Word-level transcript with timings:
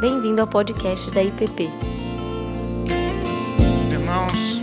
Bem-vindo 0.00 0.40
ao 0.40 0.46
podcast 0.46 1.10
da 1.10 1.22
IPP. 1.22 1.68
Irmãos, 3.92 4.62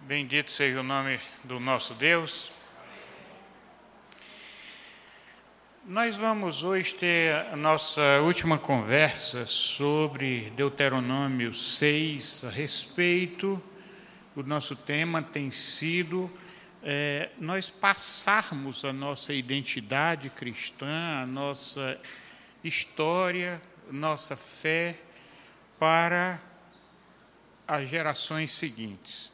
bendito 0.00 0.50
seja 0.50 0.80
o 0.80 0.82
nome 0.82 1.20
do 1.44 1.60
nosso 1.60 1.92
Deus. 1.92 2.50
Nós 5.84 6.16
vamos 6.16 6.62
hoje 6.62 6.94
ter 6.94 7.34
a 7.52 7.56
nossa 7.56 8.22
última 8.22 8.56
conversa 8.56 9.44
sobre 9.44 10.50
Deuteronômio 10.56 11.52
6 11.52 12.46
a 12.46 12.50
respeito. 12.50 13.62
O 14.34 14.42
nosso 14.42 14.74
tema 14.76 15.20
tem 15.20 15.50
sido 15.50 16.30
é, 16.82 17.28
nós 17.38 17.68
passarmos 17.68 18.82
a 18.86 18.94
nossa 18.94 19.34
identidade 19.34 20.30
cristã, 20.30 21.20
a 21.22 21.26
nossa 21.26 22.00
história, 22.62 23.60
nossa 23.90 24.36
fé 24.36 24.98
para 25.78 26.40
as 27.66 27.88
gerações 27.88 28.52
seguintes. 28.52 29.32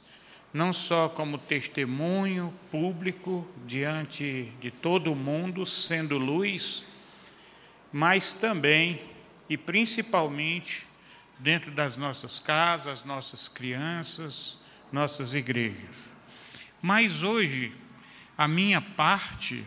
Não 0.52 0.73
só 0.73 1.09
como 1.09 1.38
testemunho 1.38 2.55
público 2.70 3.46
diante 3.66 4.52
de 4.60 4.70
todo 4.70 5.12
o 5.12 5.16
mundo, 5.16 5.66
sendo 5.66 6.16
luz, 6.16 6.87
mas 7.92 8.32
também 8.32 9.02
e 9.48 9.56
principalmente 9.56 10.87
dentro 11.38 11.70
das 11.70 11.96
nossas 11.96 12.38
casas, 12.38 13.04
nossas 13.04 13.48
crianças, 13.48 14.59
nossas 14.93 15.34
igrejas. 15.34 16.15
Mas 16.80 17.23
hoje, 17.23 17.74
a 18.38 18.46
minha 18.46 18.80
parte 18.80 19.65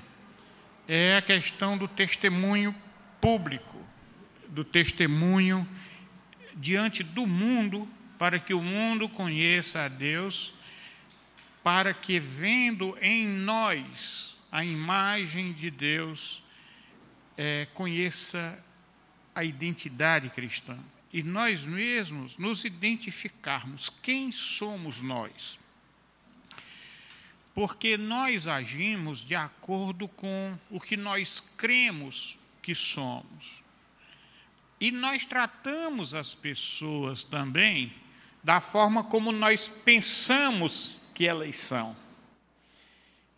é 0.88 1.18
a 1.18 1.22
questão 1.22 1.78
do 1.78 1.88
testemunho 1.88 2.74
público, 3.22 3.78
do 4.50 4.64
testemunho 4.64 5.68
diante 6.56 7.04
do 7.04 7.28
mundo, 7.28 7.88
para 8.18 8.40
que 8.40 8.54
o 8.54 8.62
mundo 8.62 9.08
conheça 9.08 9.84
a 9.84 9.88
Deus, 9.88 10.54
para 11.64 11.94
que, 11.94 12.20
vendo 12.20 12.98
em 13.02 13.28
nós 13.28 14.40
a 14.52 14.64
imagem 14.64 15.54
de 15.54 15.70
Deus, 15.70 16.44
é, 17.38 17.68
conheça 17.74 18.58
a 19.36 19.44
identidade 19.44 20.30
cristã. 20.30 20.78
E 21.14 21.22
nós 21.22 21.66
mesmos 21.66 22.38
nos 22.38 22.64
identificarmos 22.66 23.90
quem 23.90 24.31
somos 24.31 25.02
nós 25.02 25.59
porque 27.58 27.98
nós 27.98 28.48
agimos 28.48 29.26
de 29.26 29.34
acordo 29.34 30.08
com 30.08 30.56
o 30.70 30.80
que 30.80 30.96
nós 30.96 31.40
cremos 31.40 32.38
que 32.68 32.76
somos. 32.76 33.64
E 34.78 34.92
nós 34.92 35.23
tratamos 35.23 36.14
as 36.14 36.36
pessoas 36.36 37.24
também 37.24 37.94
da 38.44 38.59
forma 38.59 39.06
como 39.06 39.32
nós 39.32 39.70
pensamos 39.70 41.00
que 41.16 41.26
elas 41.26 41.56
são. 41.56 41.96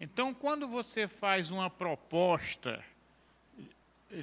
Então, 0.01 0.33
quando 0.33 0.67
você 0.67 1.07
faz 1.07 1.51
uma 1.51 1.69
proposta 1.69 2.83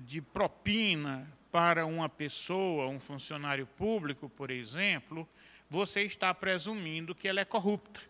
de 0.03 0.21
propina 0.21 1.33
para 1.53 1.87
uma 1.87 2.09
pessoa, 2.09 2.89
um 2.89 2.99
funcionário 2.99 3.65
público, 3.65 4.29
por 4.29 4.51
exemplo, 4.51 5.29
você 5.71 6.03
está 6.03 6.35
presumindo 6.35 7.15
que 7.15 7.29
ela 7.29 7.39
é 7.39 7.45
corrupta. 7.45 8.01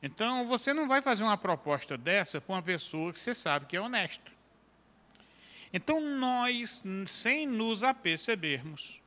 Então, 0.00 0.46
você 0.46 0.72
não 0.72 0.86
vai 0.86 1.02
fazer 1.02 1.24
uma 1.24 1.36
proposta 1.36 1.98
dessa 1.98 2.40
para 2.40 2.54
uma 2.54 2.62
pessoa 2.62 3.12
que 3.12 3.18
você 3.18 3.34
sabe 3.34 3.66
que 3.66 3.76
é 3.76 3.80
honesta. 3.80 4.37
Então, 5.72 6.00
nós, 6.00 6.82
sem 7.06 7.46
nos 7.46 7.82
apercebermos, 7.82 9.02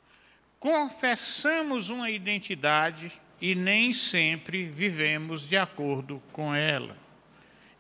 confessamos 0.59 1.90
uma 1.90 2.09
identidade 2.09 3.12
e 3.41 3.56
nem 3.56 3.91
sempre 3.91 4.66
vivemos 4.66 5.47
de 5.47 5.58
acordo 5.58 6.22
com 6.31 6.53
ela. 6.53 6.96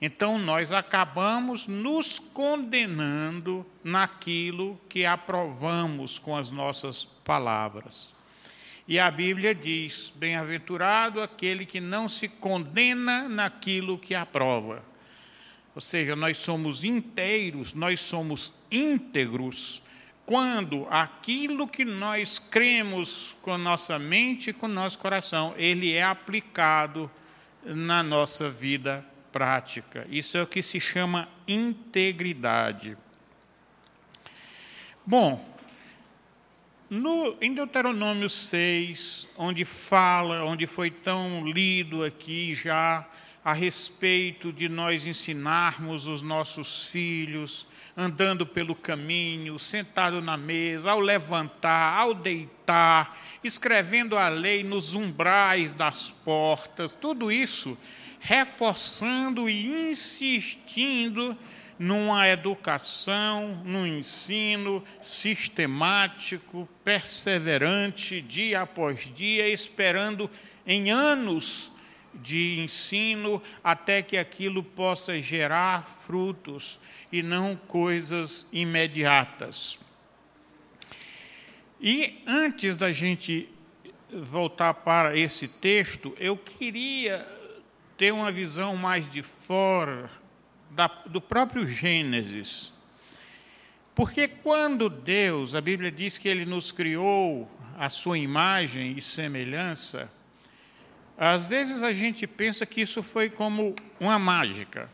Então, 0.01 0.39
nós 0.39 0.71
acabamos 0.71 1.67
nos 1.67 2.17
condenando 2.17 3.63
naquilo 3.83 4.81
que 4.89 5.05
aprovamos 5.05 6.17
com 6.17 6.35
as 6.35 6.49
nossas 6.49 7.05
palavras. 7.05 8.11
E 8.87 8.99
a 8.99 9.11
Bíblia 9.11 9.53
diz: 9.53 10.11
Bem-aventurado 10.15 11.21
aquele 11.21 11.67
que 11.67 11.79
não 11.79 12.09
se 12.09 12.27
condena 12.27 13.29
naquilo 13.29 13.99
que 13.99 14.15
aprova. 14.15 14.83
Ou 15.73 15.81
seja, 15.81 16.15
nós 16.15 16.37
somos 16.37 16.83
inteiros, 16.83 17.73
nós 17.73 17.99
somos 18.01 18.53
íntegros 18.69 19.83
quando 20.25 20.87
aquilo 20.89 21.67
que 21.67 21.83
nós 21.83 22.39
cremos 22.39 23.35
com 23.41 23.57
nossa 23.57 23.99
mente 23.99 24.51
e 24.51 24.53
com 24.53 24.65
nosso 24.65 24.97
coração, 24.97 25.53
ele 25.57 25.91
é 25.91 26.03
aplicado 26.03 27.11
na 27.65 28.01
nossa 28.01 28.49
vida 28.49 29.05
prática. 29.29 30.07
Isso 30.09 30.37
é 30.37 30.41
o 30.41 30.47
que 30.47 30.63
se 30.63 30.79
chama 30.79 31.27
integridade. 31.47 32.97
Bom, 35.05 35.45
no, 36.89 37.35
em 37.41 37.53
Deuteronômio 37.53 38.29
6, 38.29 39.27
onde 39.37 39.65
fala, 39.65 40.45
onde 40.45 40.65
foi 40.65 40.89
tão 40.89 41.45
lido 41.45 42.05
aqui 42.05 42.55
já 42.55 43.05
a 43.43 43.53
respeito 43.53 44.51
de 44.51 44.69
nós 44.69 45.07
ensinarmos 45.07 46.07
os 46.07 46.21
nossos 46.21 46.85
filhos, 46.85 47.65
andando 47.97 48.45
pelo 48.45 48.75
caminho, 48.75 49.57
sentado 49.59 50.21
na 50.21 50.37
mesa, 50.37 50.91
ao 50.91 50.99
levantar, 50.99 51.99
ao 51.99 52.13
deitar, 52.13 53.17
escrevendo 53.43 54.17
a 54.17 54.29
lei 54.29 54.63
nos 54.63 54.95
umbrais 54.95 55.73
das 55.73 56.09
portas, 56.09 56.95
tudo 56.95 57.31
isso 57.31 57.77
reforçando 58.21 59.49
e 59.49 59.89
insistindo 59.89 61.35
numa 61.77 62.27
educação, 62.27 63.59
num 63.65 63.87
ensino 63.87 64.83
sistemático, 65.01 66.69
perseverante, 66.83 68.21
dia 68.21 68.61
após 68.61 69.11
dia, 69.11 69.49
esperando 69.49 70.29
em 70.67 70.91
anos 70.91 71.71
de 72.13 72.59
ensino 72.59 73.41
até 73.63 74.01
que 74.01 74.17
aquilo 74.17 74.63
possa 74.63 75.19
gerar 75.21 75.85
frutos 75.85 76.79
e 77.11 77.21
não 77.21 77.55
coisas 77.55 78.47
imediatas. 78.51 79.79
E 81.79 82.21
antes 82.27 82.75
da 82.75 82.91
gente 82.91 83.49
voltar 84.11 84.73
para 84.73 85.17
esse 85.17 85.47
texto, 85.47 86.15
eu 86.19 86.37
queria 86.37 87.25
ter 87.97 88.11
uma 88.11 88.31
visão 88.31 88.75
mais 88.75 89.09
de 89.09 89.21
fora 89.21 90.09
da, 90.69 90.87
do 91.05 91.21
próprio 91.21 91.67
Gênesis. 91.67 92.71
Porque 93.95 94.27
quando 94.27 94.89
Deus, 94.89 95.53
a 95.53 95.61
Bíblia 95.61 95.91
diz 95.91 96.17
que 96.17 96.27
Ele 96.27 96.45
nos 96.45 96.71
criou 96.71 97.49
a 97.77 97.89
sua 97.89 98.17
imagem 98.17 98.97
e 98.97 99.01
semelhança, 99.01 100.11
às 101.23 101.45
vezes 101.45 101.83
a 101.83 101.91
gente 101.91 102.25
pensa 102.25 102.65
que 102.65 102.81
isso 102.81 103.03
foi 103.03 103.29
como 103.29 103.75
uma 103.99 104.17
mágica. 104.17 104.89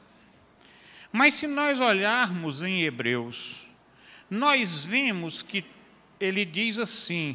Mas 1.09 1.35
se 1.35 1.47
nós 1.47 1.79
olharmos 1.79 2.61
em 2.61 2.83
Hebreus, 2.83 3.65
nós 4.29 4.83
vemos 4.83 5.41
que 5.41 5.63
ele 6.19 6.43
diz 6.43 6.79
assim: 6.79 7.33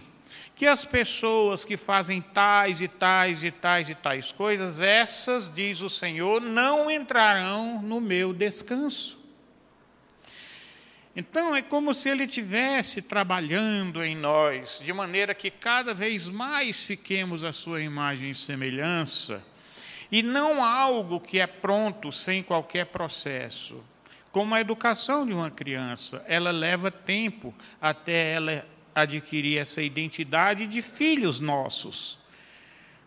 que 0.55 0.67
as 0.67 0.85
pessoas 0.85 1.65
que 1.65 1.79
fazem 1.79 2.21
tais 2.21 2.83
e 2.83 2.89
tais 2.89 3.43
e 3.43 3.51
tais 3.51 3.89
e 3.89 3.95
tais 3.95 4.31
coisas, 4.31 4.79
essas, 4.79 5.51
diz 5.53 5.81
o 5.81 5.89
Senhor, 5.89 6.43
não 6.43 6.91
entrarão 6.91 7.81
no 7.81 7.99
meu 7.99 8.35
descanso. 8.35 9.22
Então 11.15 11.55
é 11.55 11.61
como 11.61 11.95
se 11.95 12.09
ele 12.09 12.25
estivesse 12.25 13.03
trabalhando 13.03 14.03
em 14.03 14.17
nós, 14.17 14.81
de 14.83 14.93
maneira 14.93 15.35
que 15.35 15.51
cada 15.51 15.93
vez 15.93 16.29
mais 16.29 16.83
fiquemos 16.87 17.45
a 17.45 17.53
sua 17.53 17.83
imagem 17.83 18.31
e 18.31 18.35
semelhança, 18.35 19.45
e 20.11 20.23
não 20.23 20.65
algo 20.65 21.21
que 21.21 21.39
é 21.39 21.47
pronto 21.47 22.11
sem 22.11 22.43
qualquer 22.43 22.87
processo. 22.87 23.85
Como 24.31 24.55
a 24.55 24.61
educação 24.61 25.27
de 25.27 25.35
uma 25.35 25.51
criança, 25.51 26.25
ela 26.27 26.51
leva 26.51 26.91
tempo 26.91 27.55
até 27.79 28.33
ela 28.33 28.67
adquirir 28.95 29.59
essa 29.59 29.83
identidade 29.83 30.67
de 30.67 30.81
filhos 30.81 31.41
nossos. 31.41 32.19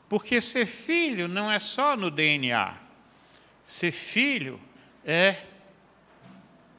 Porque 0.08 0.40
ser 0.40 0.68
filho 0.68 1.28
não 1.28 1.52
é 1.52 1.58
só 1.58 1.98
no 1.98 2.12
DNA. 2.12 2.76
Ser 3.66 3.92
filho 3.92 4.60
é 5.04 5.38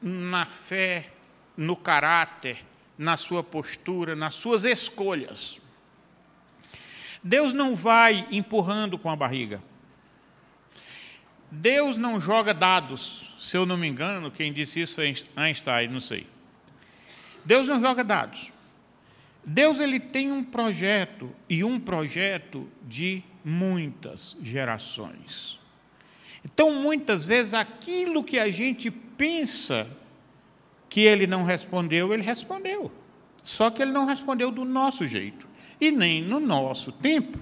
na 0.01 0.45
fé, 0.45 1.09
no 1.57 1.75
caráter, 1.75 2.63
na 2.97 3.17
sua 3.17 3.43
postura, 3.43 4.15
nas 4.15 4.35
suas 4.35 4.63
escolhas. 4.63 5.59
Deus 7.23 7.51
não 7.51 7.75
vai 7.75 8.27
empurrando 8.31 8.97
com 8.97 9.09
a 9.09 9.15
barriga. 9.15 9.61
Deus 11.49 11.97
não 11.97 12.21
joga 12.21 12.53
dados. 12.53 13.33
Se 13.39 13.57
eu 13.57 13.65
não 13.65 13.77
me 13.77 13.87
engano, 13.87 14.31
quem 14.31 14.53
disse 14.53 14.81
isso 14.81 14.95
foi 14.95 15.13
Einstein, 15.35 15.87
não 15.87 15.99
sei. 15.99 16.27
Deus 17.43 17.67
não 17.67 17.81
joga 17.81 18.03
dados. 18.03 18.51
Deus 19.43 19.79
ele 19.79 19.99
tem 19.99 20.31
um 20.31 20.43
projeto 20.43 21.33
e 21.49 21.63
um 21.63 21.79
projeto 21.79 22.69
de 22.83 23.23
muitas 23.43 24.35
gerações. 24.43 25.57
Então, 26.43 26.73
muitas 26.75 27.25
vezes, 27.25 27.53
aquilo 27.53 28.23
que 28.23 28.37
a 28.37 28.49
gente 28.49 28.91
pensa 28.91 29.87
que 30.89 31.01
ele 31.01 31.27
não 31.27 31.43
respondeu, 31.43 32.13
ele 32.13 32.23
respondeu. 32.23 32.91
Só 33.43 33.69
que 33.69 33.81
ele 33.81 33.91
não 33.91 34.05
respondeu 34.05 34.51
do 34.51 34.65
nosso 34.65 35.07
jeito 35.07 35.47
e 35.79 35.91
nem 35.91 36.21
no 36.21 36.39
nosso 36.39 36.91
tempo. 36.91 37.37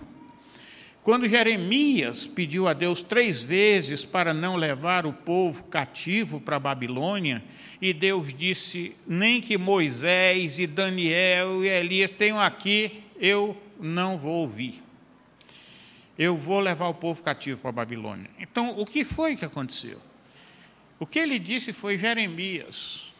Quando 1.05 1.29
Jeremias 1.29 2.25
pediu 2.25 2.67
a 2.67 2.73
Deus 2.73 3.03
três 3.03 3.43
vezes 3.43 4.03
para 4.03 4.33
não 4.33 4.55
levar 4.55 5.05
o 5.05 5.13
povo 5.13 5.65
cativo 5.65 6.41
para 6.41 6.55
a 6.55 6.59
Babilônia, 6.59 7.43
e 7.79 7.93
Deus 7.93 8.33
disse: 8.33 8.95
Nem 9.05 9.39
que 9.39 9.55
Moisés 9.55 10.57
e 10.57 10.65
Daniel 10.65 11.63
e 11.63 11.67
Elias 11.67 12.09
tenham 12.09 12.41
aqui, 12.41 13.03
eu 13.19 13.55
não 13.79 14.17
vou 14.17 14.41
ouvir. 14.41 14.81
Eu 16.17 16.35
vou 16.35 16.59
levar 16.59 16.87
o 16.87 16.93
povo 16.95 17.21
cativo 17.21 17.59
para 17.59 17.69
a 17.69 17.73
Babilônia. 17.73 18.31
Então, 18.39 18.73
o 18.79 18.83
que 18.83 19.05
foi 19.05 19.35
que 19.35 19.45
aconteceu? 19.45 20.01
O 20.99 21.05
que 21.05 21.19
ele 21.19 21.37
disse 21.37 21.71
foi: 21.71 21.97
Jeremias, 21.97 23.13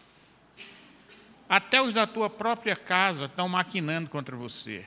até 1.48 1.82
os 1.82 1.94
da 1.94 2.08
tua 2.08 2.30
própria 2.30 2.76
casa 2.76 3.26
estão 3.26 3.48
maquinando 3.48 4.10
contra 4.10 4.36
você. 4.36 4.86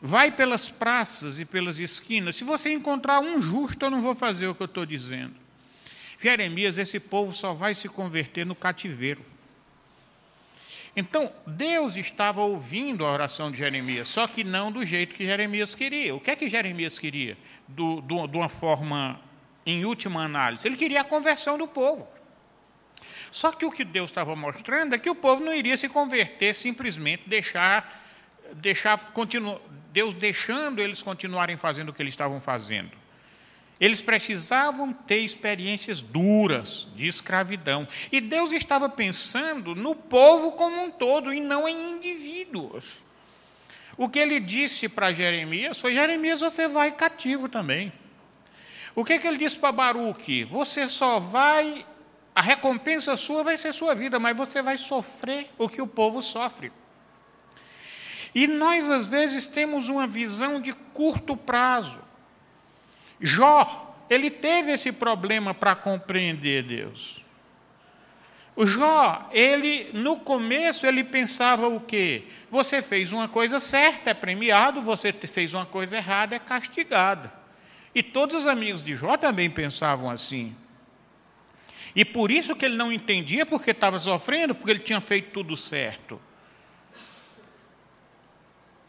Vai 0.00 0.32
pelas 0.32 0.68
praças 0.68 1.38
e 1.38 1.44
pelas 1.44 1.78
esquinas. 1.78 2.36
Se 2.36 2.44
você 2.44 2.72
encontrar 2.72 3.20
um 3.20 3.40
justo, 3.40 3.84
eu 3.84 3.90
não 3.90 4.00
vou 4.00 4.14
fazer 4.14 4.48
o 4.48 4.54
que 4.54 4.62
eu 4.62 4.66
estou 4.66 4.84
dizendo. 4.84 5.34
Jeremias, 6.20 6.78
esse 6.78 6.98
povo 6.98 7.32
só 7.32 7.52
vai 7.52 7.74
se 7.74 7.88
converter 7.88 8.46
no 8.46 8.54
cativeiro. 8.54 9.24
Então, 10.94 11.32
Deus 11.46 11.96
estava 11.96 12.42
ouvindo 12.42 13.04
a 13.04 13.12
oração 13.12 13.50
de 13.50 13.58
Jeremias, 13.58 14.08
só 14.08 14.26
que 14.26 14.44
não 14.44 14.70
do 14.70 14.84
jeito 14.84 15.14
que 15.14 15.24
Jeremias 15.24 15.74
queria. 15.74 16.14
O 16.14 16.20
que 16.20 16.30
é 16.30 16.36
que 16.36 16.48
Jeremias 16.48 16.98
queria? 16.98 17.36
Do, 17.66 18.00
do, 18.02 18.26
de 18.26 18.36
uma 18.36 18.48
forma, 18.48 19.20
em 19.64 19.84
última 19.84 20.22
análise, 20.22 20.68
ele 20.68 20.76
queria 20.76 21.00
a 21.00 21.04
conversão 21.04 21.56
do 21.56 21.66
povo. 21.66 22.06
Só 23.32 23.50
que 23.50 23.64
o 23.64 23.72
que 23.72 23.82
Deus 23.82 24.10
estava 24.10 24.36
mostrando 24.36 24.94
é 24.94 24.98
que 24.98 25.10
o 25.10 25.14
povo 25.14 25.42
não 25.42 25.54
iria 25.54 25.76
se 25.76 25.88
converter 25.88 26.54
simplesmente 26.54 27.24
deixar, 27.26 28.04
deixar 28.52 29.10
Deus 29.90 30.12
deixando 30.12 30.80
eles 30.80 31.02
continuarem 31.02 31.56
fazendo 31.56 31.88
o 31.88 31.92
que 31.94 32.02
eles 32.02 32.12
estavam 32.12 32.40
fazendo. 32.40 32.90
Eles 33.80 34.00
precisavam 34.00 34.92
ter 34.92 35.20
experiências 35.20 36.00
duras 36.00 36.88
de 36.94 37.06
escravidão. 37.06 37.88
E 38.12 38.20
Deus 38.20 38.52
estava 38.52 38.88
pensando 38.88 39.74
no 39.74 39.94
povo 39.96 40.52
como 40.52 40.80
um 40.80 40.90
todo 40.90 41.32
e 41.32 41.40
não 41.40 41.66
em 41.66 41.90
indivíduos. 41.90 42.98
O 43.96 44.08
que 44.08 44.18
ele 44.18 44.38
disse 44.38 44.88
para 44.88 45.10
Jeremias 45.10 45.80
foi: 45.80 45.94
Jeremias, 45.94 46.40
você 46.40 46.68
vai 46.68 46.92
cativo 46.92 47.48
também. 47.48 47.92
O 48.94 49.04
que, 49.04 49.18
que 49.18 49.26
ele 49.26 49.38
disse 49.38 49.56
para 49.56 49.72
Baruque? 49.72 50.44
Você 50.44 50.86
só 50.86 51.18
vai, 51.18 51.84
a 52.34 52.40
recompensa 52.40 53.16
sua 53.16 53.42
vai 53.42 53.56
ser 53.56 53.72
sua 53.72 53.94
vida, 53.94 54.18
mas 54.18 54.36
você 54.36 54.62
vai 54.62 54.78
sofrer 54.78 55.50
o 55.58 55.68
que 55.68 55.82
o 55.82 55.86
povo 55.86 56.22
sofre. 56.22 56.72
E 58.34 58.46
nós, 58.46 58.88
às 58.88 59.06
vezes, 59.06 59.46
temos 59.46 59.88
uma 59.90 60.06
visão 60.06 60.60
de 60.60 60.72
curto 60.72 61.36
prazo. 61.36 62.00
Jó, 63.20 63.94
ele 64.08 64.30
teve 64.30 64.72
esse 64.72 64.90
problema 64.90 65.52
para 65.52 65.74
compreender 65.74 66.62
Deus. 66.62 67.22
O 68.56 68.66
Jó, 68.66 69.28
ele, 69.32 69.90
no 69.92 70.18
começo, 70.20 70.86
ele 70.86 71.04
pensava 71.04 71.68
o 71.68 71.80
quê? 71.80 72.24
Você 72.50 72.82
fez 72.82 73.12
uma 73.12 73.28
coisa 73.28 73.60
certa, 73.60 74.10
é 74.10 74.14
premiado, 74.14 74.82
você 74.82 75.12
fez 75.12 75.52
uma 75.52 75.64
coisa 75.64 75.96
errada, 75.96 76.36
é 76.36 76.38
castigado. 76.38 77.30
E 77.94 78.02
todos 78.02 78.36
os 78.36 78.46
amigos 78.46 78.82
de 78.82 78.96
Jó 78.96 79.16
também 79.18 79.50
pensavam 79.50 80.10
assim. 80.10 80.54
E 81.94 82.04
por 82.04 82.30
isso 82.30 82.56
que 82.56 82.64
ele 82.64 82.76
não 82.76 82.92
entendia 82.92 83.44
porque 83.44 83.70
estava 83.70 83.98
sofrendo, 83.98 84.54
porque 84.54 84.70
ele 84.70 84.80
tinha 84.80 85.00
feito 85.00 85.30
tudo 85.30 85.56
certo. 85.56 86.20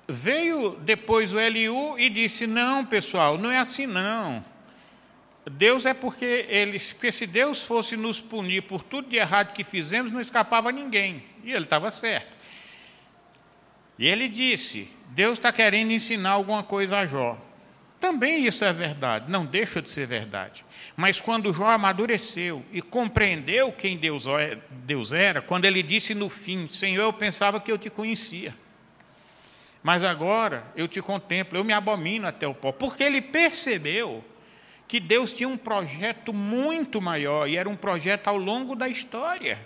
Veio 0.07 0.71
depois 0.81 1.33
o 1.33 1.39
Eliú 1.39 1.97
e 1.97 2.09
disse: 2.09 2.47
Não, 2.47 2.85
pessoal, 2.85 3.37
não 3.37 3.51
é 3.51 3.57
assim 3.57 3.87
não. 3.87 4.43
Deus 5.49 5.85
é 5.85 5.93
porque 5.93 6.45
ele, 6.47 6.79
porque 6.79 7.11
se 7.11 7.27
Deus 7.27 7.63
fosse 7.63 7.97
nos 7.97 8.19
punir 8.19 8.63
por 8.63 8.81
tudo 8.81 9.09
de 9.09 9.17
errado 9.17 9.53
que 9.53 9.63
fizemos, 9.63 10.11
não 10.11 10.21
escapava 10.21 10.71
ninguém. 10.71 11.23
E 11.43 11.51
ele 11.51 11.65
estava 11.65 11.91
certo. 11.91 12.33
E 13.99 14.07
ele 14.07 14.27
disse: 14.27 14.89
Deus 15.09 15.37
está 15.37 15.51
querendo 15.51 15.91
ensinar 15.91 16.31
alguma 16.31 16.63
coisa 16.63 16.99
a 16.99 17.05
Jó. 17.05 17.37
Também 18.03 18.45
isso 18.45 18.65
é 18.65 18.73
verdade, 18.73 19.31
não 19.31 19.45
deixa 19.45 19.81
de 19.81 19.89
ser 19.89 20.05
verdade. 20.05 20.65
Mas 20.93 21.21
quando 21.21 21.53
Jó 21.53 21.67
amadureceu 21.67 22.61
e 22.73 22.81
compreendeu 22.81 23.71
quem 23.71 23.95
Deus 23.95 24.27
é, 24.27 24.57
era, 25.17 25.41
quando 25.41 25.63
ele 25.63 25.81
disse 25.81 26.13
no 26.13 26.27
fim: 26.27 26.67
Senhor, 26.67 27.03
eu 27.03 27.13
pensava 27.13 27.61
que 27.61 27.71
eu 27.71 27.77
te 27.77 27.89
conhecia 27.89 28.53
mas 29.81 30.03
agora 30.03 30.65
eu 30.75 30.85
te 30.85 31.01
contemplo, 31.01 31.57
eu 31.57 31.63
me 31.63 31.73
abomino 31.73 32.27
até 32.27 32.45
o 32.45 32.53
pó. 32.53 32.73
Porque 32.73 33.03
ele 33.03 33.21
percebeu 33.21 34.23
que 34.85 34.99
Deus 34.99 35.31
tinha 35.31 35.47
um 35.47 35.57
projeto 35.57 36.33
muito 36.33 37.01
maior, 37.01 37.47
e 37.47 37.55
era 37.55 37.69
um 37.69 37.75
projeto 37.75 38.27
ao 38.27 38.37
longo 38.37 38.75
da 38.75 38.89
história. 38.89 39.59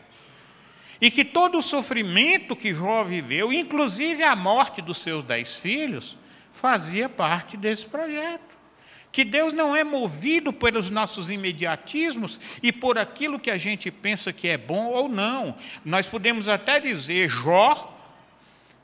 E 1.00 1.10
que 1.12 1.26
todo 1.26 1.58
o 1.58 1.62
sofrimento 1.62 2.56
que 2.56 2.74
Jó 2.74 3.04
viveu, 3.04 3.52
inclusive 3.52 4.24
a 4.24 4.36
morte 4.36 4.82
dos 4.82 4.98
seus 4.98 5.24
dez 5.24 5.56
filhos, 5.56 6.18
fazia 6.58 7.08
parte 7.08 7.56
desse 7.56 7.86
projeto. 7.86 8.58
Que 9.12 9.24
Deus 9.24 9.54
não 9.54 9.76
é 9.76 9.84
movido 9.84 10.52
pelos 10.52 10.90
nossos 10.90 11.30
imediatismos 11.30 12.40
e 12.62 12.72
por 12.72 12.98
aquilo 12.98 13.40
que 13.40 13.50
a 13.50 13.58
gente 13.58 13.90
pensa 13.90 14.34
que 14.34 14.48
é 14.48 14.58
bom 14.58 14.88
ou 14.88 15.08
não. 15.08 15.56
Nós 15.86 16.08
podemos 16.08 16.48
até 16.48 16.80
dizer, 16.80 17.30
Jó, 17.30 17.96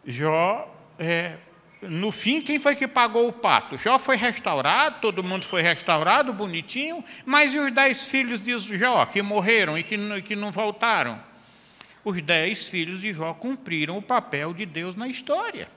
Jó 0.05 0.73
é, 0.97 1.37
no 1.81 2.11
fim, 2.11 2.41
quem 2.41 2.59
foi 2.59 2.75
que 2.75 2.87
pagou 2.87 3.27
o 3.27 3.33
pato? 3.33 3.77
Jó 3.77 3.99
foi 3.99 4.15
restaurado, 4.15 5.01
todo 5.01 5.23
mundo 5.23 5.45
foi 5.45 5.61
restaurado, 5.61 6.33
bonitinho, 6.33 7.03
mas 7.25 7.53
e 7.53 7.59
os 7.59 7.71
dez 7.71 8.07
filhos 8.07 8.41
de 8.41 8.57
Jó, 8.77 9.05
que 9.05 9.21
morreram 9.21 9.77
e 9.77 9.83
que, 9.83 10.21
que 10.21 10.35
não 10.35 10.51
voltaram? 10.51 11.21
Os 12.03 12.21
dez 12.21 12.69
filhos 12.69 13.01
de 13.01 13.13
Jó 13.13 13.33
cumpriram 13.33 13.97
o 13.97 14.01
papel 14.01 14.53
de 14.53 14.65
Deus 14.65 14.95
na 14.95 15.07
história. 15.07 15.67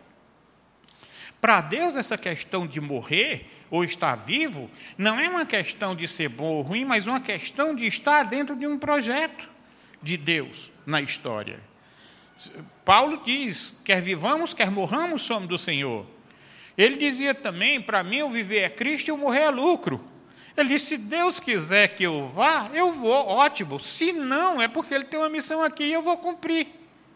Para 1.40 1.60
Deus, 1.60 1.96
essa 1.96 2.16
questão 2.16 2.66
de 2.66 2.80
morrer 2.80 3.50
ou 3.70 3.84
estar 3.84 4.14
vivo 4.14 4.70
não 4.96 5.18
é 5.18 5.28
uma 5.28 5.44
questão 5.44 5.94
de 5.94 6.08
ser 6.08 6.28
bom 6.28 6.44
ou 6.44 6.62
ruim, 6.62 6.84
mas 6.84 7.06
uma 7.06 7.20
questão 7.20 7.74
de 7.74 7.84
estar 7.84 8.22
dentro 8.24 8.56
de 8.56 8.66
um 8.66 8.78
projeto 8.78 9.48
de 10.02 10.16
Deus 10.16 10.70
na 10.84 11.00
história. 11.00 11.60
Paulo 12.84 13.22
diz: 13.24 13.80
quer 13.84 14.00
vivamos, 14.00 14.54
quer 14.54 14.70
morramos, 14.70 15.22
somos 15.22 15.48
do 15.48 15.58
Senhor. 15.58 16.06
Ele 16.76 16.96
dizia 16.96 17.34
também: 17.34 17.80
para 17.80 18.02
mim, 18.02 18.22
o 18.22 18.30
viver 18.30 18.60
é 18.60 18.68
Cristo 18.68 19.08
e 19.08 19.12
o 19.12 19.16
morrer 19.16 19.42
é 19.42 19.50
lucro. 19.50 20.00
Ele 20.56 20.70
disse: 20.70 20.86
se 20.86 20.98
Deus 20.98 21.40
quiser 21.40 21.88
que 21.88 22.04
eu 22.04 22.28
vá, 22.28 22.70
eu 22.72 22.92
vou, 22.92 23.26
ótimo. 23.26 23.78
Se 23.80 24.12
não, 24.12 24.60
é 24.60 24.68
porque 24.68 24.94
Ele 24.94 25.04
tem 25.04 25.18
uma 25.18 25.28
missão 25.28 25.62
aqui 25.62 25.84
e 25.84 25.92
eu 25.92 26.02
vou 26.02 26.16
cumprir 26.18 26.68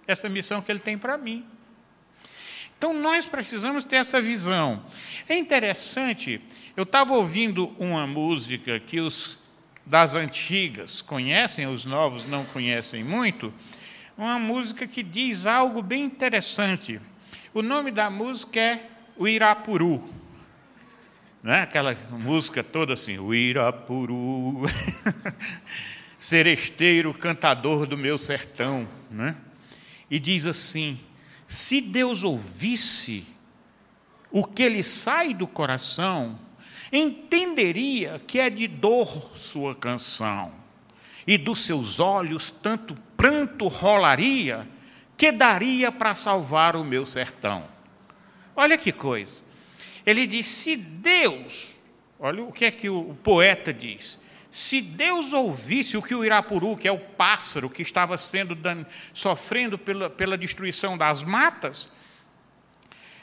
essa 0.06 0.28
missão 0.28 0.60
que 0.60 0.70
Ele 0.70 0.80
tem 0.80 0.98
para 0.98 1.16
mim. 1.16 1.44
Então, 2.80 2.94
nós 2.94 3.26
precisamos 3.26 3.84
ter 3.84 3.96
essa 3.96 4.22
visão. 4.22 4.82
É 5.28 5.37
interessante, 5.37 6.40
eu 6.75 6.84
estava 6.84 7.12
ouvindo 7.12 7.75
uma 7.78 8.06
música 8.06 8.80
que 8.80 8.99
os 9.00 9.37
das 9.84 10.14
antigas 10.14 11.02
conhecem, 11.02 11.66
os 11.66 11.84
novos 11.84 12.25
não 12.25 12.42
conhecem 12.42 13.04
muito, 13.04 13.52
uma 14.16 14.38
música 14.38 14.87
que 14.87 15.02
diz 15.02 15.44
algo 15.44 15.82
bem 15.82 16.04
interessante. 16.04 16.99
O 17.52 17.60
nome 17.60 17.90
da 17.90 18.08
música 18.08 18.58
é 18.58 18.88
O 19.14 19.28
Irapuru. 19.28 20.02
Não 21.42 21.52
é 21.52 21.60
aquela 21.60 21.94
música 22.12 22.64
toda 22.64 22.94
assim, 22.94 23.18
o 23.18 23.34
Irapuru, 23.34 24.62
seresteiro, 26.18 27.12
cantador 27.12 27.84
do 27.84 27.99
meu 27.99 28.16
sertão. 28.16 28.88
Né? 29.10 29.37
E 30.10 30.18
diz 30.18 30.46
assim: 30.46 30.99
se 31.50 31.80
Deus 31.80 32.23
ouvisse 32.23 33.26
o 34.30 34.45
que 34.45 34.69
lhe 34.69 34.85
sai 34.85 35.35
do 35.35 35.49
coração, 35.49 36.38
entenderia 36.92 38.23
que 38.25 38.38
é 38.38 38.49
de 38.49 38.69
dor 38.69 39.37
sua 39.37 39.75
canção 39.75 40.52
e 41.26 41.37
dos 41.37 41.59
seus 41.64 41.99
olhos 41.99 42.52
tanto 42.52 42.95
pranto 43.16 43.66
rolaria 43.66 44.64
que 45.16 45.33
daria 45.33 45.90
para 45.90 46.14
salvar 46.14 46.76
o 46.76 46.85
meu 46.85 47.04
sertão. 47.04 47.64
Olha 48.54 48.78
que 48.78 48.92
coisa. 48.92 49.40
Ele 50.07 50.28
diz: 50.28 50.47
se 50.47 50.76
Deus, 50.76 51.76
olha 52.21 52.45
o 52.45 52.52
que 52.52 52.64
é 52.64 52.71
que 52.71 52.88
o 52.88 53.16
poeta 53.25 53.73
diz, 53.73 54.19
se 54.50 54.80
Deus 54.80 55.33
ouvisse 55.33 55.97
o 55.97 56.02
que 56.02 56.14
o 56.14 56.25
Irapuru, 56.25 56.76
que 56.76 56.88
é 56.88 56.92
o 56.92 56.99
pássaro 56.99 57.71
que 57.71 57.83
estava 57.83 58.19
sendo 58.19 58.59
sofrendo 59.14 59.78
pela, 59.78 60.11
pela 60.11 60.37
destruição 60.37 60.99
das 60.99 61.23
matas, 61.23 61.95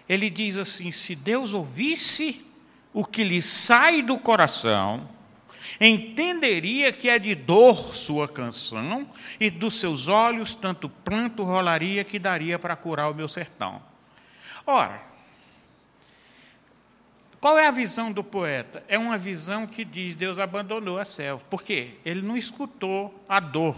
ele 0.07 0.29
diz 0.29 0.55
assim: 0.55 0.91
se 0.91 1.15
Deus 1.15 1.53
ouvisse 1.53 2.45
o 2.93 3.03
que 3.03 3.23
lhe 3.23 3.41
sai 3.41 4.01
do 4.01 4.17
coração, 4.17 5.09
entenderia 5.81 6.93
que 6.93 7.09
é 7.09 7.19
de 7.19 7.35
dor 7.35 7.93
sua 7.93 8.27
canção, 8.27 9.09
e 9.37 9.49
dos 9.49 9.79
seus 9.79 10.07
olhos 10.07 10.55
tanto 10.55 10.87
pranto 10.87 11.43
rolaria 11.43 12.05
que 12.05 12.17
daria 12.17 12.57
para 12.57 12.75
curar 12.75 13.11
o 13.11 13.13
meu 13.13 13.27
sertão. 13.27 13.81
Ora, 14.65 15.01
qual 17.39 17.57
é 17.57 17.67
a 17.67 17.71
visão 17.71 18.11
do 18.11 18.23
poeta? 18.23 18.83
É 18.87 18.97
uma 18.97 19.17
visão 19.17 19.67
que 19.67 19.85
diz 19.85 20.15
Deus 20.15 20.39
abandonou 20.39 20.99
a 20.99 21.05
selva. 21.05 21.45
Por 21.49 21.63
quê? 21.63 21.91
Ele 22.03 22.21
não 22.21 22.35
escutou 22.35 23.23
a 23.29 23.39
dor. 23.39 23.75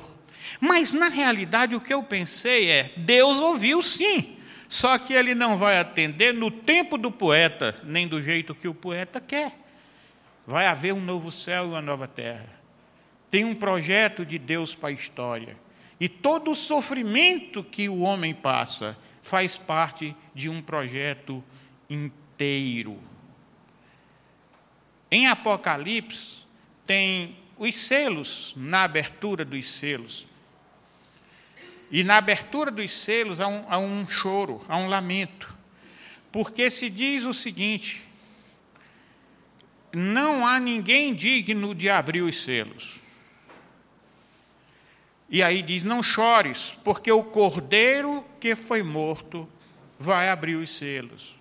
Mas, 0.60 0.94
na 0.94 1.10
realidade, 1.10 1.76
o 1.76 1.82
que 1.82 1.94
eu 1.94 2.02
pensei 2.02 2.70
é: 2.70 2.94
Deus 2.96 3.40
ouviu 3.40 3.82
sim, 3.84 4.38
só 4.68 4.98
que 4.98 5.14
ele 5.14 5.36
não 5.36 5.58
vai 5.58 5.78
atender 5.78 6.34
no 6.34 6.50
tempo 6.50 6.98
do 6.98 7.12
poeta, 7.12 7.76
nem 7.84 8.08
do 8.08 8.24
jeito 8.24 8.56
que 8.56 8.68
o 8.68 8.74
poeta 8.74 9.20
quer. 9.20 9.54
Vai 10.48 10.66
haver 10.66 10.94
um 10.94 11.02
novo 11.02 11.32
céu 11.32 11.66
e 11.66 11.68
uma 11.70 11.82
nova 11.82 12.08
terra. 12.08 12.50
Tem 13.30 13.44
um 13.44 13.54
projeto 13.54 14.26
de 14.26 14.40
Deus 14.40 14.74
para 14.74 14.90
a 14.90 14.94
história. 14.94 15.56
E 16.00 16.08
todo 16.08 16.52
o 16.52 16.56
sofrimento 16.56 17.62
que 17.62 17.90
o 17.90 18.00
homem 18.00 18.34
passa 18.34 18.98
faz 19.22 19.58
parte 19.58 20.16
de 20.34 20.50
um 20.50 20.62
projeto 20.62 21.44
inteiro. 21.90 23.09
Em 25.12 25.28
Apocalipse, 25.28 26.44
tem 26.86 27.36
os 27.58 27.76
selos 27.76 28.54
na 28.56 28.84
abertura 28.84 29.44
dos 29.44 29.68
selos. 29.68 30.28
E 31.92 32.04
na 32.04 32.18
abertura 32.18 32.70
dos 32.70 32.92
selos 32.92 33.40
há 33.40 33.48
um, 33.48 33.66
há 33.68 33.80
um 33.80 34.08
choro, 34.08 34.64
há 34.68 34.78
um 34.78 34.88
lamento. 34.88 35.56
Porque 36.32 36.70
se 36.70 36.90
diz 36.90 37.26
o 37.26 37.34
seguinte: 37.34 38.04
não 39.92 40.46
há 40.46 40.60
ninguém 40.60 41.14
digno 41.14 41.74
de 41.74 41.90
abrir 41.90 42.22
os 42.22 42.44
selos. 42.44 43.00
E 45.28 45.42
aí 45.42 45.64
diz: 45.64 45.84
não 45.84 46.04
chores, 46.04 46.78
porque 46.84 47.12
o 47.12 47.24
cordeiro 47.24 48.24
que 48.40 48.56
foi 48.56 48.84
morto 48.84 49.50
vai 49.98 50.30
abrir 50.30 50.56
os 50.56 50.70
selos 50.70 51.39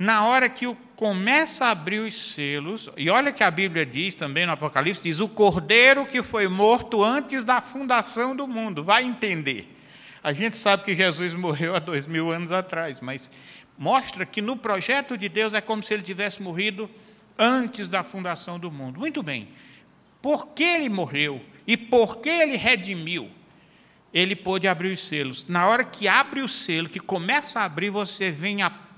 na 0.00 0.24
hora 0.24 0.48
que 0.48 0.66
o 0.66 0.74
começa 0.96 1.66
a 1.66 1.72
abrir 1.72 1.98
os 1.98 2.32
selos, 2.32 2.88
e 2.96 3.10
olha 3.10 3.32
que 3.32 3.42
a 3.42 3.50
Bíblia 3.50 3.84
diz 3.84 4.14
também 4.14 4.46
no 4.46 4.52
Apocalipse, 4.52 5.02
diz 5.02 5.20
o 5.20 5.28
cordeiro 5.28 6.06
que 6.06 6.22
foi 6.22 6.48
morto 6.48 7.04
antes 7.04 7.44
da 7.44 7.60
fundação 7.60 8.34
do 8.34 8.48
mundo, 8.48 8.82
vai 8.82 9.04
entender. 9.04 9.76
A 10.22 10.32
gente 10.32 10.56
sabe 10.56 10.84
que 10.84 10.94
Jesus 10.94 11.34
morreu 11.34 11.76
há 11.76 11.78
dois 11.78 12.06
mil 12.06 12.30
anos 12.30 12.50
atrás, 12.50 12.98
mas 13.02 13.30
mostra 13.76 14.24
que 14.24 14.40
no 14.40 14.56
projeto 14.56 15.18
de 15.18 15.28
Deus 15.28 15.52
é 15.52 15.60
como 15.60 15.82
se 15.82 15.92
ele 15.92 16.02
tivesse 16.02 16.42
morrido 16.42 16.88
antes 17.38 17.86
da 17.86 18.02
fundação 18.02 18.58
do 18.58 18.70
mundo. 18.70 19.00
Muito 19.00 19.22
bem, 19.22 19.48
por 20.22 20.48
que 20.48 20.64
ele 20.64 20.88
morreu 20.88 21.42
e 21.66 21.76
por 21.76 22.18
que 22.18 22.30
ele 22.30 22.56
redimiu? 22.56 23.30
Ele 24.14 24.34
pôde 24.34 24.66
abrir 24.66 24.94
os 24.94 25.06
selos. 25.06 25.46
Na 25.46 25.66
hora 25.66 25.84
que 25.84 26.08
abre 26.08 26.40
o 26.40 26.48
selo, 26.48 26.88
que 26.88 27.00
começa 27.00 27.60
a 27.60 27.64
abrir, 27.64 27.90
você 27.90 28.30
vem 28.30 28.62
a 28.62 28.88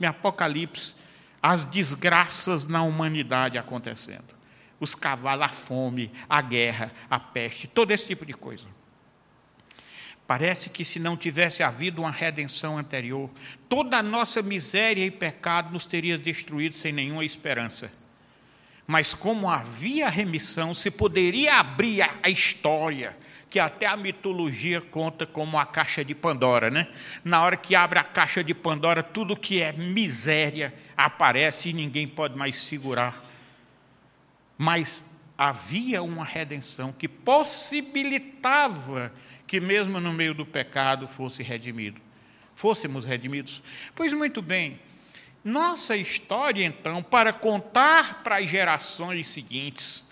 em 0.00 0.06
Apocalipse, 0.06 0.94
as 1.42 1.64
desgraças 1.64 2.66
na 2.66 2.82
humanidade 2.82 3.58
acontecendo. 3.58 4.34
Os 4.80 4.94
cavalos, 4.94 5.44
a 5.44 5.48
fome, 5.48 6.10
a 6.28 6.40
guerra, 6.40 6.92
a 7.08 7.20
peste, 7.20 7.66
todo 7.66 7.90
esse 7.90 8.06
tipo 8.06 8.24
de 8.24 8.32
coisa. 8.32 8.66
Parece 10.26 10.70
que 10.70 10.84
se 10.84 10.98
não 10.98 11.16
tivesse 11.16 11.62
havido 11.62 12.00
uma 12.00 12.10
redenção 12.10 12.78
anterior, 12.78 13.30
toda 13.68 13.98
a 13.98 14.02
nossa 14.02 14.40
miséria 14.40 15.04
e 15.04 15.10
pecado 15.10 15.70
nos 15.70 15.84
teria 15.84 16.16
destruído 16.16 16.74
sem 16.74 16.92
nenhuma 16.92 17.24
esperança. 17.24 17.92
Mas 18.86 19.12
como 19.12 19.50
havia 19.50 20.08
remissão, 20.08 20.72
se 20.72 20.90
poderia 20.90 21.54
abrir 21.56 22.02
a 22.22 22.28
história, 22.28 23.16
que 23.54 23.60
até 23.60 23.86
a 23.86 23.96
mitologia 23.96 24.80
conta 24.80 25.24
como 25.24 25.56
a 25.56 25.64
caixa 25.64 26.04
de 26.04 26.12
Pandora, 26.12 26.72
né? 26.72 26.88
Na 27.22 27.40
hora 27.40 27.56
que 27.56 27.76
abre 27.76 28.00
a 28.00 28.02
caixa 28.02 28.42
de 28.42 28.52
Pandora, 28.52 29.00
tudo 29.00 29.36
que 29.36 29.62
é 29.62 29.72
miséria 29.72 30.74
aparece 30.96 31.68
e 31.68 31.72
ninguém 31.72 32.08
pode 32.08 32.36
mais 32.36 32.56
segurar. 32.56 33.24
Mas 34.58 35.16
havia 35.38 36.02
uma 36.02 36.24
redenção 36.24 36.92
que 36.92 37.06
possibilitava 37.06 39.12
que 39.46 39.60
mesmo 39.60 40.00
no 40.00 40.12
meio 40.12 40.34
do 40.34 40.44
pecado 40.44 41.06
fosse 41.06 41.40
redimido. 41.40 42.00
Fôssemos 42.56 43.06
redimidos. 43.06 43.62
Pois 43.94 44.12
muito 44.12 44.42
bem, 44.42 44.80
nossa 45.44 45.96
história 45.96 46.64
então, 46.64 47.04
para 47.04 47.32
contar 47.32 48.20
para 48.24 48.38
as 48.38 48.48
gerações 48.48 49.28
seguintes, 49.28 50.03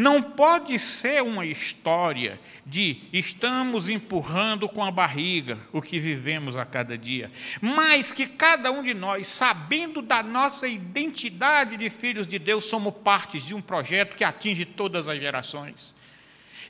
não 0.00 0.22
pode 0.22 0.78
ser 0.78 1.22
uma 1.22 1.44
história 1.44 2.40
de 2.64 3.02
estamos 3.12 3.86
empurrando 3.86 4.66
com 4.66 4.82
a 4.82 4.90
barriga 4.90 5.58
o 5.74 5.82
que 5.82 5.98
vivemos 5.98 6.56
a 6.56 6.64
cada 6.64 6.96
dia, 6.96 7.30
mas 7.60 8.10
que 8.10 8.26
cada 8.26 8.72
um 8.72 8.82
de 8.82 8.94
nós, 8.94 9.28
sabendo 9.28 10.00
da 10.00 10.22
nossa 10.22 10.66
identidade 10.66 11.76
de 11.76 11.90
filhos 11.90 12.26
de 12.26 12.38
Deus, 12.38 12.64
somos 12.64 12.94
partes 12.94 13.44
de 13.44 13.54
um 13.54 13.60
projeto 13.60 14.16
que 14.16 14.24
atinge 14.24 14.64
todas 14.64 15.06
as 15.06 15.20
gerações. 15.20 15.94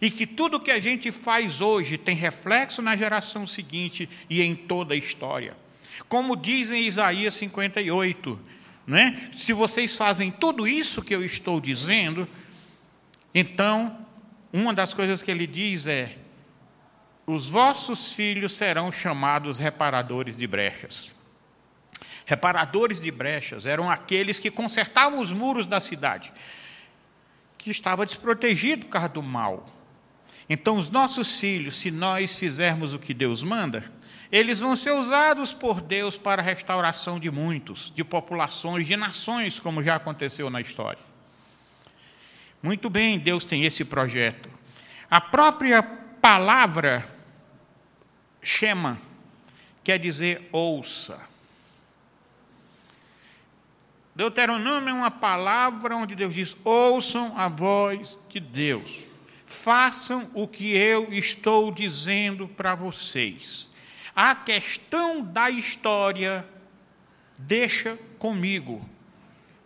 E 0.01 0.11
que 0.11 0.27
tudo 0.27 0.59
que 0.59 0.73
a 0.73 0.81
gente 0.81 1.13
faz 1.13 1.61
hoje 1.61 1.97
tem 1.97 2.17
reflexo 2.17 2.83
na 2.83 2.97
geração 2.97 3.47
seguinte 3.47 4.09
e 4.29 4.43
em 4.43 4.57
toda 4.57 4.95
a 4.95 4.97
história. 4.97 5.57
Como 6.09 6.35
diz 6.35 6.73
em 6.73 6.83
Isaías 6.83 7.35
58, 7.35 8.41
né? 8.89 9.31
se 9.37 9.53
vocês 9.53 9.95
fazem 9.95 10.33
tudo 10.33 10.67
isso 10.67 11.01
que 11.01 11.15
eu 11.15 11.25
estou 11.25 11.61
dizendo, 11.61 12.27
então, 13.35 14.07
uma 14.53 14.75
das 14.75 14.93
coisas 14.93 15.23
que 15.23 15.31
ele 15.31 15.47
diz 15.47 15.87
é: 15.87 16.17
os 17.27 17.49
vossos 17.49 18.13
filhos 18.13 18.53
serão 18.53 18.91
chamados 18.91 19.59
reparadores 19.59 20.37
de 20.37 20.47
brechas. 20.47 21.11
Reparadores 22.27 23.01
de 23.01 23.11
brechas 23.11 23.67
eram 23.67 23.91
aqueles 23.91 24.39
que 24.39 24.51
consertavam 24.51 25.21
os 25.21 25.33
muros 25.33 25.67
da 25.67 25.81
cidade, 25.81 26.33
que 27.59 27.71
estava 27.71 28.07
desprotegido 28.07 28.87
por 28.87 28.93
causa 28.93 29.09
do 29.09 29.23
mal. 29.23 29.69
Então, 30.49 30.77
os 30.77 30.91
nossos 30.91 31.39
filhos, 31.39 31.77
se 31.77 31.91
nós 31.91 32.37
fizermos 32.37 32.95
o 32.95 32.99
que 32.99 33.15
Deus 33.15 33.43
manda, 33.43 33.91
eles 34.33 34.61
vão 34.61 34.77
ser 34.77 34.93
usados 34.93 35.53
por 35.53 35.81
Deus 35.81 36.17
para 36.17 36.43
a 36.43 36.45
restauração 36.45 37.19
de 37.19 37.31
muitos, 37.31 37.93
de 37.95 38.03
populações, 38.05 38.87
de 38.87 38.97
nações, 38.97 39.59
como 39.59 39.83
já 39.83 39.97
aconteceu 39.97 40.49
na 40.51 40.61
história. 40.61 41.10
Muito 42.63 42.91
bem, 42.91 43.19
Deus 43.19 43.45
tem 43.45 43.65
esse 43.65 43.85
projeto. 43.85 44.51
A 45.11 45.21
própria 45.21 45.83
palavra 45.83 47.09
chama 48.43 48.99
quer 49.83 49.99
dizer 49.99 50.49
ouça. 50.53 51.21
Deuteronômio 54.15 54.91
é 54.91 54.93
uma 54.93 55.11
palavra 55.11 55.97
onde 55.97 56.15
Deus 56.15 56.35
diz: 56.35 56.57
ouçam 56.63 57.39
a 57.39 57.49
voz 57.49 58.19
de 58.29 58.39
Deus, 58.39 59.07
façam 59.47 60.31
o 60.35 60.47
que 60.47 60.77
eu 60.77 61.13
estou 61.13 61.73
dizendo 61.73 62.47
para 62.47 62.75
vocês. 62.75 63.69
A 64.15 64.35
questão 64.35 65.23
da 65.23 65.49
história, 65.49 66.47
deixa 67.39 67.99
comigo 68.19 68.87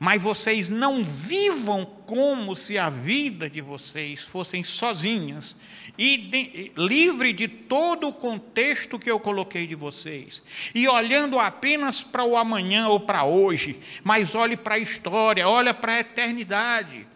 mas 0.05 0.21
vocês 0.21 0.69
não 0.69 1.03
vivam 1.03 1.87
como 2.07 2.55
se 2.55 2.79
a 2.79 2.89
vida 2.89 3.49
de 3.49 3.61
vocês 3.61 4.25
fossem 4.25 4.63
sozinhas 4.63 5.57
e 5.97 6.17
de, 6.17 6.73
livre 6.77 7.33
de 7.33 7.49
todo 7.49 8.09
o 8.09 8.13
contexto 8.13 8.99
que 8.99 9.11
eu 9.11 9.19
coloquei 9.21 9.67
de 9.67 9.75
vocês 9.75 10.43
e 10.75 10.89
olhando 10.89 11.39
apenas 11.39 12.01
para 12.03 12.25
o 12.25 12.37
amanhã 12.37 12.89
ou 12.89 13.01
para 13.01 13.25
hoje, 13.25 13.81
mas 14.03 14.35
olhe 14.35 14.57
para 14.57 14.75
a 14.75 14.79
história, 14.79 15.49
olha 15.49 15.73
para 15.73 15.95
a 15.95 16.01
eternidade. 16.01 17.07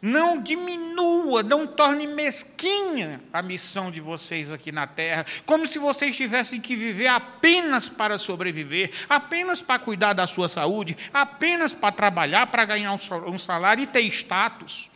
Não 0.00 0.40
diminua, 0.40 1.42
não 1.42 1.66
torne 1.66 2.06
mesquinha 2.06 3.20
a 3.32 3.42
missão 3.42 3.90
de 3.90 4.00
vocês 4.00 4.52
aqui 4.52 4.70
na 4.70 4.86
terra, 4.86 5.26
como 5.44 5.66
se 5.66 5.78
vocês 5.78 6.16
tivessem 6.16 6.60
que 6.60 6.76
viver 6.76 7.08
apenas 7.08 7.88
para 7.88 8.16
sobreviver, 8.16 8.92
apenas 9.08 9.60
para 9.60 9.80
cuidar 9.80 10.12
da 10.12 10.26
sua 10.26 10.48
saúde, 10.48 10.96
apenas 11.12 11.72
para 11.72 11.90
trabalhar, 11.90 12.46
para 12.46 12.64
ganhar 12.64 12.92
um 12.92 13.38
salário 13.38 13.82
e 13.82 13.86
ter 13.88 14.02
status. 14.02 14.88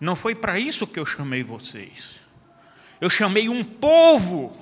Não 0.00 0.16
foi 0.16 0.34
para 0.34 0.58
isso 0.58 0.86
que 0.86 0.98
eu 0.98 1.04
chamei 1.04 1.42
vocês. 1.42 2.16
Eu 2.98 3.10
chamei 3.10 3.50
um 3.50 3.62
povo 3.62 4.56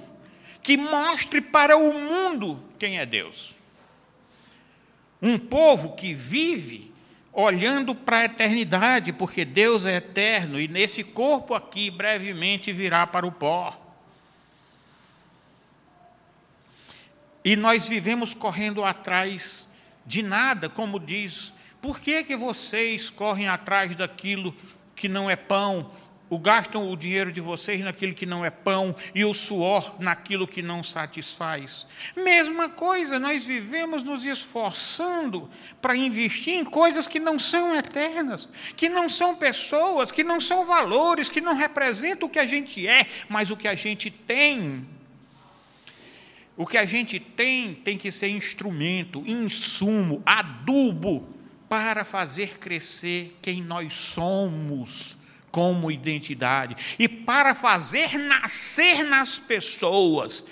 que 0.63 0.77
mostre 0.77 1.41
para 1.41 1.77
o 1.77 1.93
mundo 1.93 2.61
quem 2.79 2.99
é 2.99 3.07
Deus. 3.07 3.55
Um 5.23 5.39
povo 5.39 5.95
que 5.95 6.13
vive 6.13 6.94
olhando 7.35 7.95
para 7.95 8.19
a 8.19 8.25
eternidade, 8.27 9.13
porque 9.13 9.45
Deus 9.45 9.85
é 9.85 9.97
eterno 9.97 10.61
e 10.61 10.69
nesse 10.69 11.03
corpo 11.03 11.55
aqui 11.55 11.91
brevemente 11.91 12.73
virá 12.73 13.07
para 13.07 13.27
o 13.27 13.33
pó. 13.33 13.81
E 17.45 17.57
nós 17.57 17.89
vivemos 17.89 18.33
correndo 18.33 18.85
atrás 18.85 19.69
de 20.07 20.23
nada, 20.23 20.69
como 20.69 20.99
diz. 20.99 21.53
Por 21.83 22.01
que, 22.01 22.23
que 22.25 22.37
vocês 22.37 23.11
correm 23.11 23.49
atrás 23.49 23.95
daquilo 23.95 24.55
que 24.95 25.09
não 25.09 25.29
é 25.29 25.37
pão, 25.37 25.91
o 26.35 26.39
gastam 26.39 26.91
o 26.91 26.97
dinheiro 26.97 27.31
de 27.31 27.41
vocês 27.41 27.81
naquilo 27.81 28.13
que 28.13 28.27
não 28.27 28.45
é 28.45 28.51
pão 28.51 28.95
e 29.15 29.25
o 29.25 29.33
suor 29.33 29.95
naquilo 30.01 30.49
que 30.49 30.61
não 30.61 30.83
satisfaz. 30.83 31.87
Mesma 32.17 32.69
coisa, 32.69 33.21
nós 33.21 33.47
vivemos 33.47 34.03
nos 34.03 34.27
esforçando 34.27 35.49
para 35.81 35.97
investir 35.97 36.55
em 36.55 36.65
coisas 36.65 37.07
que 37.07 37.21
não 37.21 37.39
são 37.39 37.77
eternas, 37.77 38.49
que 38.77 38.89
não 38.89 39.09
são 39.09 39.37
pessoas, 39.37 40.11
que 40.11 40.25
não 40.25 40.41
são 40.41 40.67
valores, 40.67 41.29
que 41.29 41.41
não 41.41 41.55
representam 41.55 42.27
o 42.27 42.31
que 42.31 42.41
a 42.41 42.47
gente 42.47 42.85
é, 42.85 43.07
mas 43.29 43.53
o 43.53 43.57
que 43.57 43.69
a 43.69 43.77
gente 43.77 44.11
tem. 44.11 44.85
O 46.57 46.67
que 46.67 46.77
a 46.77 46.85
gente 46.85 47.21
tem 47.21 47.75
tem 47.77 47.97
que 47.97 48.11
ser 48.11 48.29
instrumento, 48.29 49.23
insumo, 49.25 50.21
adubo 50.27 51.29
para 51.69 52.05
fazer 52.05 52.59
crescer 52.59 53.37
quem 53.41 53.63
nós 53.63 53.95
somos 53.95 55.23
como 55.55 55.89
identidade 55.89 56.77
e 56.99 57.09
para 57.09 57.55
fazer 57.55 58.19
nascer 58.19 59.05
nas 59.05 59.39
pessoas 59.39 60.45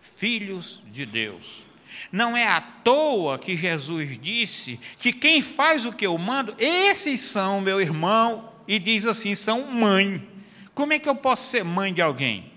filhos 0.00 0.82
de 0.90 1.06
Deus. 1.06 1.62
Não 2.10 2.36
é 2.36 2.48
à 2.48 2.60
toa 2.60 3.38
que 3.38 3.56
Jesus 3.56 4.18
disse 4.20 4.80
que 4.98 5.12
quem 5.12 5.40
faz 5.40 5.86
o 5.86 5.92
que 5.92 6.04
eu 6.04 6.18
mando, 6.18 6.56
esses 6.58 7.20
são 7.20 7.60
meu 7.60 7.80
irmão, 7.80 8.52
e 8.66 8.80
diz 8.80 9.06
assim: 9.06 9.36
são 9.36 9.70
mãe. 9.70 10.28
Como 10.74 10.92
é 10.92 10.98
que 10.98 11.08
eu 11.08 11.14
posso 11.14 11.48
ser 11.48 11.62
mãe 11.62 11.94
de 11.94 12.02
alguém? 12.02 12.50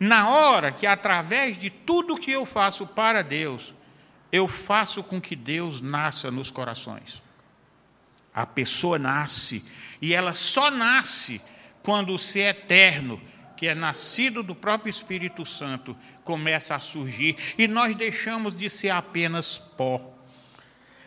Na 0.00 0.30
hora 0.30 0.72
que, 0.72 0.86
através 0.86 1.58
de 1.58 1.68
tudo 1.68 2.16
que 2.16 2.30
eu 2.30 2.46
faço 2.46 2.86
para 2.86 3.20
Deus, 3.20 3.74
eu 4.32 4.48
faço 4.48 5.02
com 5.02 5.20
que 5.20 5.36
Deus 5.36 5.82
nasça 5.82 6.30
nos 6.30 6.50
corações. 6.50 7.27
A 8.38 8.46
pessoa 8.46 9.00
nasce 9.00 9.68
e 10.00 10.14
ela 10.14 10.32
só 10.32 10.70
nasce 10.70 11.40
quando 11.82 12.14
o 12.14 12.18
ser 12.20 12.54
eterno, 12.54 13.20
que 13.56 13.66
é 13.66 13.74
nascido 13.74 14.44
do 14.44 14.54
próprio 14.54 14.88
Espírito 14.88 15.44
Santo, 15.44 15.96
começa 16.22 16.76
a 16.76 16.78
surgir. 16.78 17.34
E 17.58 17.66
nós 17.66 17.96
deixamos 17.96 18.56
de 18.56 18.70
ser 18.70 18.90
apenas 18.90 19.58
pó, 19.58 20.16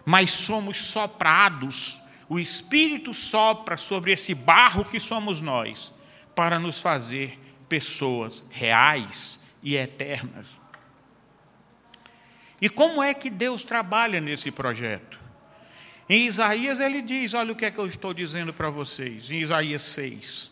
mas 0.04 0.32
somos 0.32 0.76
soprados. 0.76 2.02
O 2.28 2.38
Espírito 2.38 3.14
sopra 3.14 3.78
sobre 3.78 4.12
esse 4.12 4.36
barro 4.36 4.84
que 4.84 5.00
somos 5.00 5.40
nós, 5.40 5.90
para 6.36 6.60
nos 6.60 6.82
fazer 6.82 7.40
pessoas 7.70 8.46
reais 8.52 9.42
e 9.64 9.78
eternas. 9.78 10.60
E 12.62 12.70
como 12.70 13.02
é 13.02 13.14
que 13.14 13.30
Deus 13.30 13.64
trabalha 13.64 14.20
nesse 14.20 14.52
projeto? 14.52 15.21
Em 16.12 16.26
Isaías 16.26 16.82
ele 16.82 17.02
diz: 17.02 17.34
Olha 17.34 17.54
o 17.54 17.56
que 17.56 17.64
é 17.64 17.72
que 17.72 17.78
eu 17.78 17.88
estou 17.88 18.14
dizendo 18.14 18.52
para 18.52 18.70
vocês, 18.70 19.32
em 19.32 19.40
Isaías 19.40 19.82
6. 19.84 20.52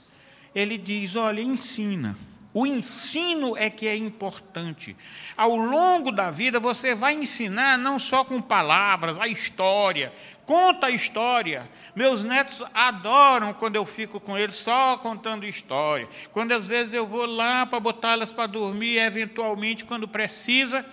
Ele 0.55 0.77
diz: 0.77 1.17
Olha, 1.17 1.41
ensina. 1.41 2.15
O 2.53 2.65
ensino 2.65 3.57
é 3.57 3.69
que 3.69 3.85
é 3.85 3.93
importante. 3.93 4.95
Ao 5.35 5.53
longo 5.57 6.13
da 6.13 6.31
vida 6.31 6.61
você 6.61 6.95
vai 6.95 7.13
ensinar 7.13 7.77
não 7.77 7.99
só 7.99 8.23
com 8.23 8.41
palavras, 8.41 9.19
a 9.19 9.27
história. 9.27 10.13
Conta 10.45 10.87
a 10.87 10.91
história. 10.91 11.69
Meus 11.93 12.23
netos 12.23 12.63
adoram 12.73 13.53
quando 13.53 13.75
eu 13.75 13.85
fico 13.85 14.17
com 14.17 14.37
eles 14.37 14.55
só 14.55 14.97
contando 14.97 15.45
história. 15.45 16.07
Quando 16.31 16.53
às 16.53 16.65
vezes 16.65 16.93
eu 16.93 17.05
vou 17.05 17.25
lá 17.25 17.65
para 17.65 17.81
botá-las 17.81 18.31
para 18.31 18.47
dormir, 18.47 18.97
eventualmente, 18.97 19.84
quando 19.84 20.07
precisa, 20.07 20.86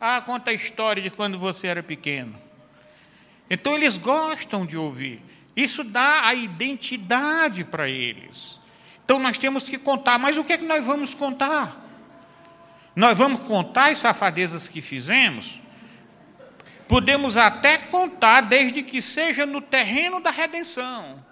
ah, 0.00 0.22
conta 0.22 0.50
a 0.50 0.54
história 0.54 1.02
de 1.02 1.10
quando 1.10 1.38
você 1.38 1.66
era 1.66 1.82
pequeno. 1.82 2.40
Então 3.52 3.74
eles 3.74 3.98
gostam 3.98 4.64
de 4.64 4.78
ouvir. 4.78 5.20
Isso 5.54 5.84
dá 5.84 6.26
a 6.26 6.32
identidade 6.32 7.64
para 7.64 7.86
eles. 7.86 8.58
Então 9.04 9.18
nós 9.18 9.36
temos 9.36 9.68
que 9.68 9.76
contar, 9.76 10.18
mas 10.18 10.38
o 10.38 10.44
que 10.44 10.54
é 10.54 10.56
que 10.56 10.64
nós 10.64 10.86
vamos 10.86 11.12
contar? 11.12 11.76
Nós 12.96 13.16
vamos 13.18 13.46
contar 13.46 13.90
as 13.90 13.98
safadezas 13.98 14.68
que 14.68 14.80
fizemos? 14.80 15.60
Podemos 16.88 17.36
até 17.36 17.76
contar, 17.76 18.40
desde 18.40 18.82
que 18.82 19.02
seja 19.02 19.44
no 19.44 19.60
terreno 19.60 20.18
da 20.18 20.30
redenção, 20.30 21.22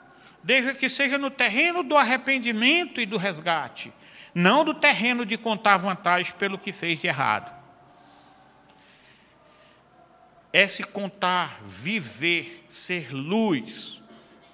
desde 0.45 0.75
que 0.75 0.91
seja 0.91 1.17
no 1.17 1.31
terreno 1.31 1.83
do 1.83 1.97
arrependimento 1.97 3.01
e 3.01 3.07
do 3.07 3.17
resgate, 3.17 3.91
não 4.35 4.63
do 4.63 4.75
terreno 4.75 5.25
de 5.25 5.39
contar 5.39 5.79
vantagem 5.79 6.35
pelo 6.35 6.59
que 6.59 6.71
fez 6.71 6.99
de 6.99 7.07
errado 7.07 7.60
é 10.53 10.67
se 10.69 10.83
contar, 10.83 11.61
viver, 11.65 12.65
ser 12.69 13.13
luz. 13.13 14.01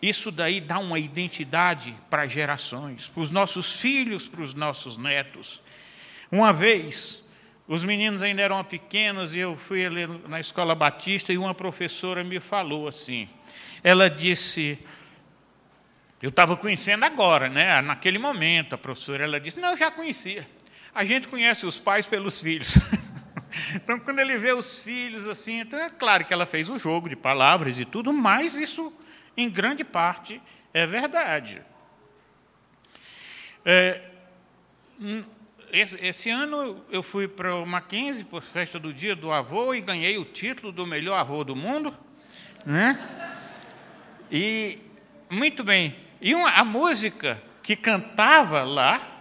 Isso 0.01 0.31
daí 0.31 0.61
dá 0.61 0.79
uma 0.79 0.99
identidade 0.99 1.95
para 2.11 2.27
gerações, 2.27 3.09
para 3.09 3.23
os 3.23 3.31
nossos 3.31 3.81
filhos, 3.81 4.27
para 4.27 4.43
os 4.43 4.55
nossos 4.55 4.97
netos. 4.97 5.61
Uma 6.31 6.53
vez, 6.53 7.25
os 7.67 7.83
meninos 7.83 8.23
ainda 8.23 8.43
eram 8.43 8.63
pequenos 8.63 9.35
e 9.35 9.39
eu 9.39 9.57
fui 9.57 9.85
ali 9.85 10.07
na 10.29 10.39
escola 10.39 10.75
batista 10.75 11.33
e 11.33 11.39
uma 11.39 11.55
professora 11.55 12.23
me 12.23 12.39
falou 12.41 12.87
assim. 12.87 13.29
Ela 13.83 14.11
disse, 14.11 14.79
eu 16.21 16.29
estava 16.29 16.57
conhecendo 16.57 17.05
agora, 17.05 17.49
né? 17.49 17.81
Naquele 17.81 18.19
momento, 18.19 18.75
a 18.75 18.79
professora 18.79 19.25
ela 19.25 19.41
disse, 19.41 19.59
não, 19.59 19.71
eu 19.71 19.77
já 19.77 19.91
conhecia. 19.91 20.49
A 20.95 21.05
gente 21.05 21.29
conhece 21.29 21.67
os 21.67 21.79
pais 21.79 22.07
pelos 22.07 22.41
filhos. 22.41 22.75
Então, 23.75 23.99
quando 23.99 24.19
ele 24.19 24.37
vê 24.39 24.53
os 24.53 24.79
filhos 24.79 25.27
assim, 25.27 25.61
então 25.61 25.79
é 25.79 25.91
claro 25.91 26.25
que 26.25 26.33
ela 26.33 26.47
fez 26.47 26.69
o 26.69 26.79
jogo 26.79 27.09
de 27.09 27.17
palavras 27.17 27.79
e 27.79 27.85
tudo, 27.85 28.13
mas 28.13 28.55
isso, 28.55 28.93
em 29.37 29.49
grande 29.49 29.85
parte, 29.85 30.41
é 30.73 30.87
verdade. 30.87 31.63
É, 33.65 34.01
esse, 35.73 36.05
esse, 36.05 36.31
ano 36.31 36.85
eu 36.91 37.03
fui 37.03 37.27
para 37.27 37.55
o 37.55 37.67
Mackenzie, 37.67 38.25
por 38.25 38.43
festa 38.43 38.79
do 38.79 38.93
dia 38.93 39.17
do 39.17 39.33
avô, 39.33 39.75
e 39.75 39.81
ganhei 39.81 40.19
o 40.19 40.25
título 40.25 40.71
do 40.71 40.87
melhor 40.87 41.19
avô 41.19 41.43
do 41.43 41.57
mundo. 41.57 41.97
Né? 42.65 42.99
E, 44.31 44.79
muito 45.31 45.65
bem, 45.65 45.97
e 46.21 46.35
uma, 46.35 46.51
a 46.51 46.65
música 46.65 47.43
que 47.63 47.75
cantava 47.75 48.63
lá, 48.63 49.16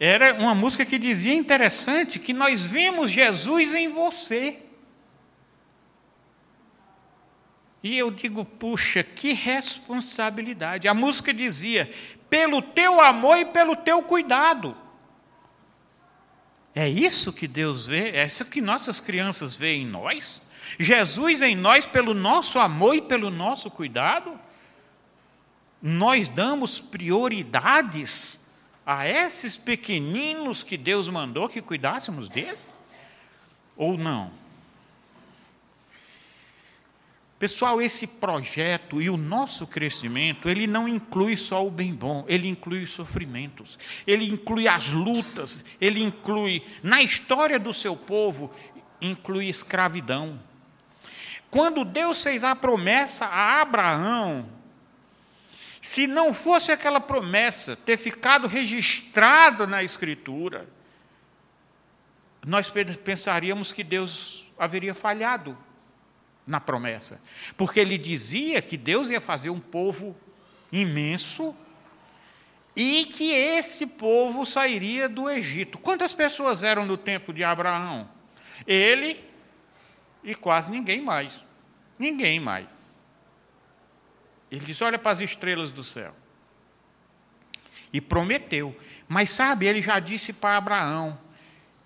era 0.00 0.34
uma 0.34 0.54
música 0.54 0.84
que 0.84 0.98
dizia 0.98 1.34
interessante 1.34 2.18
que 2.18 2.32
nós 2.32 2.64
vimos 2.64 3.10
Jesus 3.10 3.74
em 3.74 3.88
você. 3.88 4.62
E 7.82 7.96
eu 7.96 8.10
digo, 8.10 8.44
puxa, 8.44 9.02
que 9.02 9.32
responsabilidade. 9.32 10.86
A 10.86 10.94
música 10.94 11.34
dizia: 11.34 11.92
pelo 12.30 12.62
teu 12.62 13.00
amor 13.00 13.38
e 13.38 13.46
pelo 13.46 13.74
teu 13.74 14.02
cuidado. 14.02 14.76
É 16.74 16.88
isso 16.88 17.32
que 17.32 17.48
Deus 17.48 17.86
vê, 17.86 18.10
é 18.10 18.26
isso 18.26 18.44
que 18.44 18.60
nossas 18.60 19.00
crianças 19.00 19.56
veem 19.56 19.82
em 19.82 19.86
nós. 19.86 20.46
Jesus 20.78 21.42
em 21.42 21.56
nós 21.56 21.86
pelo 21.86 22.14
nosso 22.14 22.58
amor 22.58 22.94
e 22.94 23.02
pelo 23.02 23.30
nosso 23.30 23.68
cuidado. 23.70 24.38
Nós 25.82 26.28
damos 26.28 26.78
prioridades 26.78 28.47
a 28.90 29.06
esses 29.06 29.54
pequeninos 29.54 30.62
que 30.62 30.74
Deus 30.74 31.10
mandou 31.10 31.46
que 31.46 31.60
cuidássemos 31.60 32.26
deles? 32.26 32.58
Ou 33.76 33.98
não? 33.98 34.32
Pessoal, 37.38 37.82
esse 37.82 38.06
projeto 38.06 39.02
e 39.02 39.10
o 39.10 39.18
nosso 39.18 39.66
crescimento, 39.66 40.48
ele 40.48 40.66
não 40.66 40.88
inclui 40.88 41.36
só 41.36 41.66
o 41.66 41.70
bem 41.70 41.94
bom, 41.94 42.24
ele 42.26 42.48
inclui 42.48 42.82
os 42.82 42.88
sofrimentos, 42.88 43.78
ele 44.06 44.24
inclui 44.24 44.66
as 44.66 44.90
lutas, 44.90 45.62
ele 45.78 46.02
inclui, 46.02 46.62
na 46.82 47.02
história 47.02 47.58
do 47.58 47.74
seu 47.74 47.94
povo, 47.94 48.50
inclui 49.02 49.50
escravidão. 49.50 50.40
Quando 51.50 51.84
Deus 51.84 52.22
fez 52.22 52.42
a 52.42 52.56
promessa 52.56 53.26
a 53.26 53.60
Abraão, 53.60 54.48
se 55.88 56.06
não 56.06 56.34
fosse 56.34 56.70
aquela 56.70 57.00
promessa 57.00 57.74
ter 57.74 57.96
ficado 57.96 58.46
registrada 58.46 59.66
na 59.66 59.82
Escritura, 59.82 60.68
nós 62.44 62.70
pensaríamos 63.02 63.72
que 63.72 63.82
Deus 63.82 64.52
haveria 64.58 64.94
falhado 64.94 65.56
na 66.46 66.60
promessa, 66.60 67.24
porque 67.56 67.80
ele 67.80 67.96
dizia 67.96 68.60
que 68.60 68.76
Deus 68.76 69.08
ia 69.08 69.18
fazer 69.18 69.48
um 69.48 69.58
povo 69.58 70.14
imenso 70.70 71.56
e 72.76 73.06
que 73.06 73.32
esse 73.32 73.86
povo 73.86 74.44
sairia 74.44 75.08
do 75.08 75.30
Egito. 75.30 75.78
Quantas 75.78 76.12
pessoas 76.12 76.64
eram 76.64 76.84
no 76.84 76.98
tempo 76.98 77.32
de 77.32 77.42
Abraão? 77.42 78.06
Ele 78.66 79.18
e 80.22 80.34
quase 80.34 80.70
ninguém 80.70 81.00
mais. 81.00 81.42
Ninguém 81.98 82.38
mais. 82.40 82.77
Ele 84.50 84.64
disse: 84.64 84.84
Olha 84.84 84.98
para 84.98 85.12
as 85.12 85.20
estrelas 85.20 85.70
do 85.70 85.84
céu. 85.84 86.14
E 87.92 88.00
prometeu. 88.00 88.76
Mas 89.08 89.30
sabe, 89.30 89.66
ele 89.66 89.82
já 89.82 89.98
disse 89.98 90.32
para 90.32 90.56
Abraão 90.56 91.18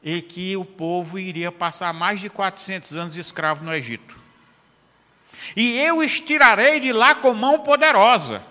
e 0.02 0.20
que 0.20 0.56
o 0.56 0.64
povo 0.64 1.18
iria 1.18 1.52
passar 1.52 1.92
mais 1.92 2.20
de 2.20 2.28
400 2.28 2.94
anos 2.94 3.16
escravo 3.16 3.64
no 3.64 3.72
Egito. 3.72 4.18
E 5.56 5.78
eu 5.78 5.98
os 5.98 6.18
tirarei 6.20 6.80
de 6.80 6.92
lá 6.92 7.14
com 7.14 7.32
mão 7.32 7.60
poderosa. 7.60 8.42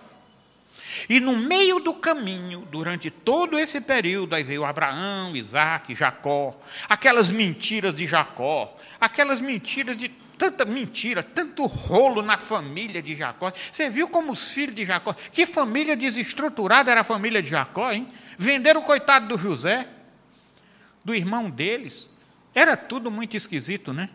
E 1.09 1.19
no 1.19 1.35
meio 1.35 1.79
do 1.79 1.93
caminho, 1.93 2.67
durante 2.71 3.09
todo 3.09 3.57
esse 3.57 3.81
período, 3.81 4.35
aí 4.35 4.43
veio 4.43 4.63
Abraão, 4.63 5.35
Isaac, 5.35 5.95
Jacó, 5.95 6.55
aquelas 6.87 7.29
mentiras 7.29 7.95
de 7.95 8.05
Jacó, 8.05 8.77
aquelas 8.99 9.39
mentiras 9.39 9.97
de 9.97 10.09
tanta 10.41 10.65
mentira, 10.65 11.21
tanto 11.21 11.67
rolo 11.67 12.23
na 12.23 12.35
família 12.35 12.99
de 12.99 13.15
Jacó. 13.15 13.53
Você 13.71 13.91
viu 13.91 14.09
como 14.09 14.31
os 14.31 14.49
filhos 14.49 14.73
de 14.73 14.83
Jacó, 14.83 15.13
que 15.13 15.45
família 15.45 15.95
desestruturada 15.95 16.89
era 16.89 17.01
a 17.01 17.03
família 17.03 17.43
de 17.43 17.49
Jacó, 17.51 17.91
hein? 17.91 18.11
Venderam 18.39 18.81
o 18.81 18.83
coitado 18.83 19.27
do 19.27 19.37
José, 19.37 19.87
do 21.05 21.13
irmão 21.13 21.47
deles. 21.47 22.09
Era 22.55 22.75
tudo 22.75 23.11
muito 23.11 23.37
esquisito, 23.37 23.93
né? 23.93 24.09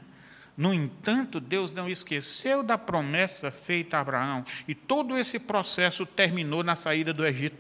No 0.56 0.74
entanto, 0.74 1.38
Deus 1.38 1.70
não 1.70 1.88
esqueceu 1.88 2.60
da 2.60 2.76
promessa 2.76 3.48
feita 3.52 3.96
a 3.96 4.00
Abraão, 4.00 4.44
e 4.66 4.74
todo 4.74 5.16
esse 5.16 5.38
processo 5.38 6.04
terminou 6.04 6.64
na 6.64 6.74
saída 6.74 7.12
do 7.12 7.24
Egito. 7.24 7.56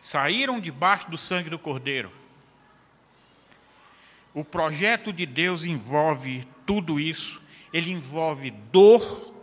Saíram 0.00 0.58
debaixo 0.58 1.10
do 1.10 1.18
sangue 1.18 1.50
do 1.50 1.58
Cordeiro. 1.58 2.10
O 4.38 4.44
projeto 4.44 5.12
de 5.12 5.26
Deus 5.26 5.64
envolve 5.64 6.46
tudo 6.64 7.00
isso. 7.00 7.42
Ele 7.72 7.90
envolve 7.90 8.52
dor, 8.52 9.34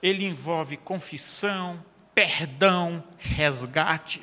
ele 0.00 0.24
envolve 0.24 0.76
confissão, 0.76 1.84
perdão, 2.14 3.02
resgate. 3.18 4.22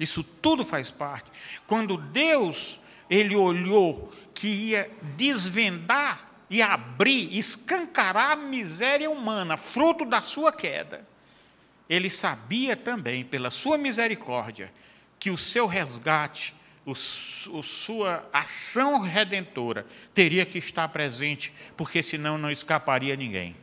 Isso 0.00 0.24
tudo 0.24 0.64
faz 0.64 0.90
parte. 0.90 1.30
Quando 1.66 1.98
Deus 1.98 2.80
ele 3.10 3.36
olhou 3.36 4.10
que 4.32 4.48
ia 4.48 4.90
desvendar 5.14 6.26
e 6.48 6.62
abrir, 6.62 7.36
escancarar 7.36 8.30
a 8.30 8.36
miséria 8.36 9.10
humana, 9.10 9.58
fruto 9.58 10.06
da 10.06 10.22
sua 10.22 10.50
queda, 10.50 11.06
ele 11.86 12.08
sabia 12.08 12.74
também, 12.78 13.26
pela 13.26 13.50
sua 13.50 13.76
misericórdia, 13.76 14.72
que 15.18 15.28
o 15.30 15.36
seu 15.36 15.66
resgate, 15.66 16.61
o, 16.84 16.92
o, 16.92 17.62
sua 17.62 18.28
ação 18.32 19.00
redentora 19.00 19.86
teria 20.14 20.44
que 20.44 20.58
estar 20.58 20.88
presente, 20.88 21.52
porque 21.76 22.02
senão 22.02 22.36
não 22.36 22.50
escaparia 22.50 23.14
ninguém. 23.14 23.56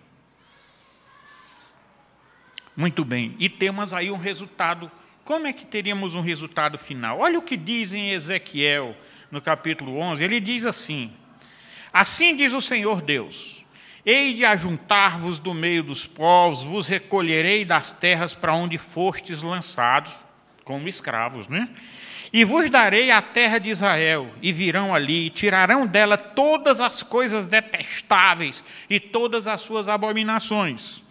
Muito 2.75 3.03
bem, 3.03 3.36
e 3.39 3.49
temos 3.49 3.93
aí 3.93 4.10
um 4.10 4.17
resultado. 4.17 4.89
Como 5.25 5.45
é 5.45 5.53
que 5.53 5.65
teríamos 5.65 6.15
um 6.15 6.21
resultado 6.21 6.77
final? 6.77 7.19
Olha 7.19 7.38
o 7.38 7.41
que 7.41 7.58
diz 7.58 7.91
em 7.91 8.12
Ezequiel 8.12 8.95
no 9.29 9.41
capítulo 9.41 9.97
11, 9.97 10.23
ele 10.23 10.39
diz 10.39 10.65
assim: 10.65 11.13
Assim 11.91 12.38
diz 12.38 12.53
o 12.53 12.62
Senhor 12.62 13.01
Deus: 13.01 13.65
Hei 14.05 14.34
de 14.34 14.45
ajuntar-vos 14.45 15.39
do 15.39 15.53
meio 15.53 15.84
dos 15.84 16.05
povos, 16.05 16.63
vos 16.63 16.88
recolherei 16.88 17.65
das 17.65 17.91
terras 17.91 18.34
para 18.34 18.55
onde 18.55 18.77
fostes 18.77 19.41
lançados, 19.41 20.23
como 20.63 20.88
escravos, 20.88 21.49
né? 21.49 21.67
E 22.32 22.46
vos 22.46 22.70
darei 22.70 23.10
a 23.10 23.22
terra 23.22 23.58
de 23.58 23.70
Israel, 23.70 24.32
e 24.42 24.52
virão 24.52 24.94
ali, 24.94 25.26
e 25.26 25.30
tirarão 25.30 25.88
dela 25.88 26.18
todas 26.18 26.80
as 26.80 27.02
coisas 27.02 27.48
detestáveis 27.48 28.63
e 28.89 29.00
todas 29.00 29.48
as 29.48 29.62
suas 29.62 29.88
abominações. 29.88 31.02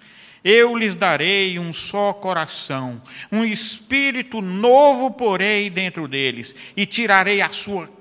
Eu 0.44 0.76
lhes 0.76 0.94
darei 0.94 1.58
um 1.58 1.72
só 1.72 2.12
coração, 2.12 3.02
um 3.32 3.44
espírito 3.44 4.40
novo 4.40 5.10
porei 5.10 5.68
dentro 5.68 6.06
deles, 6.06 6.54
e 6.76 6.86
tirarei 6.86 7.40
a 7.40 7.50
sua 7.50 7.98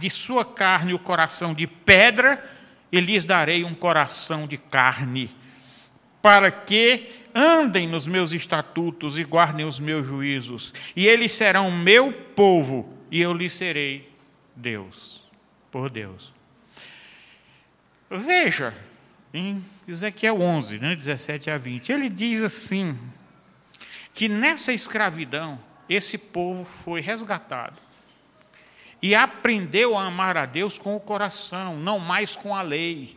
de 0.00 0.10
sua 0.10 0.44
carne 0.44 0.92
o 0.92 0.98
coração 0.98 1.54
de 1.54 1.68
pedra, 1.68 2.42
e 2.90 2.98
lhes 2.98 3.24
darei 3.24 3.62
um 3.62 3.74
coração 3.74 4.46
de 4.46 4.56
carne, 4.56 5.30
para 6.20 6.50
que 6.50 7.06
andem 7.36 7.86
nos 7.86 8.06
meus 8.06 8.32
estatutos 8.32 9.18
e 9.18 9.24
guardem 9.24 9.66
os 9.66 9.78
meus 9.78 10.06
juízos, 10.06 10.72
e 10.96 11.06
eles 11.06 11.32
serão 11.32 11.70
meu 11.70 12.10
povo, 12.10 12.90
e 13.10 13.20
eu 13.20 13.34
lhes 13.34 13.52
serei 13.52 14.10
Deus, 14.56 15.22
por 15.70 15.90
Deus. 15.90 16.32
Veja, 18.10 18.72
em 19.34 19.62
Ezequiel 19.86 20.40
11, 20.40 20.78
né, 20.78 20.96
17 20.96 21.50
a 21.50 21.58
20, 21.58 21.92
ele 21.92 22.08
diz 22.08 22.42
assim: 22.42 22.98
que 24.14 24.28
nessa 24.28 24.72
escravidão, 24.72 25.58
esse 25.88 26.16
povo 26.16 26.64
foi 26.64 27.02
resgatado 27.02 27.76
e 29.02 29.14
aprendeu 29.14 29.96
a 29.96 30.06
amar 30.06 30.36
a 30.36 30.46
Deus 30.46 30.78
com 30.78 30.96
o 30.96 31.00
coração, 31.00 31.76
não 31.76 31.98
mais 31.98 32.34
com 32.34 32.56
a 32.56 32.62
lei. 32.62 33.15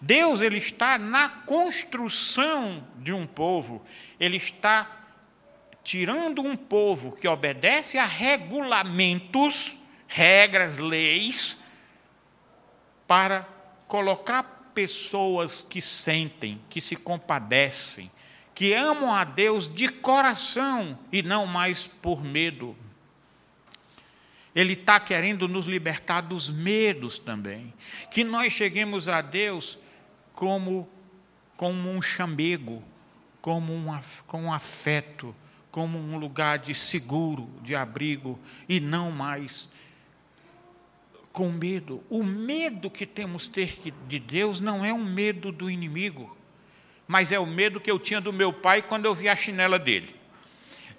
Deus 0.00 0.40
ele 0.40 0.58
está 0.58 0.96
na 0.96 1.28
construção 1.28 2.86
de 2.98 3.12
um 3.12 3.26
povo, 3.26 3.84
ele 4.18 4.36
está 4.36 4.98
tirando 5.82 6.42
um 6.42 6.56
povo 6.56 7.12
que 7.12 7.26
obedece 7.26 7.98
a 7.98 8.04
regulamentos, 8.04 9.76
regras, 10.06 10.78
leis, 10.78 11.64
para 13.06 13.48
colocar 13.88 14.70
pessoas 14.74 15.62
que 15.62 15.80
sentem, 15.80 16.60
que 16.68 16.80
se 16.80 16.94
compadecem, 16.94 18.10
que 18.54 18.74
amam 18.74 19.12
a 19.12 19.24
Deus 19.24 19.72
de 19.72 19.88
coração 19.88 20.98
e 21.10 21.22
não 21.22 21.46
mais 21.46 21.86
por 21.86 22.22
medo, 22.22 22.76
ele 24.54 24.72
está 24.72 24.98
querendo 24.98 25.46
nos 25.46 25.66
libertar 25.66 26.20
dos 26.20 26.50
medos 26.50 27.18
também. 27.18 27.72
Que 28.10 28.24
nós 28.24 28.52
cheguemos 28.52 29.08
a 29.08 29.20
Deus 29.20 29.78
como, 30.38 30.88
como 31.56 31.90
um 31.90 32.00
chamego, 32.00 32.80
como 33.42 33.74
um, 33.74 33.88
com 34.24 34.44
um 34.44 34.52
afeto, 34.52 35.34
como 35.68 35.98
um 35.98 36.16
lugar 36.16 36.60
de 36.60 36.76
seguro, 36.76 37.50
de 37.60 37.74
abrigo, 37.74 38.38
e 38.68 38.78
não 38.78 39.10
mais 39.10 39.68
com 41.32 41.50
medo. 41.50 42.04
O 42.08 42.22
medo 42.22 42.88
que 42.88 43.04
temos 43.04 43.48
ter 43.48 43.80
de 44.06 44.20
Deus 44.20 44.60
não 44.60 44.84
é 44.84 44.94
um 44.94 45.04
medo 45.04 45.50
do 45.50 45.68
inimigo, 45.68 46.36
mas 47.08 47.32
é 47.32 47.40
o 47.40 47.44
medo 47.46 47.80
que 47.80 47.90
eu 47.90 47.98
tinha 47.98 48.20
do 48.20 48.32
meu 48.32 48.52
pai 48.52 48.80
quando 48.80 49.06
eu 49.06 49.16
vi 49.16 49.28
a 49.28 49.34
chinela 49.34 49.76
dele. 49.76 50.14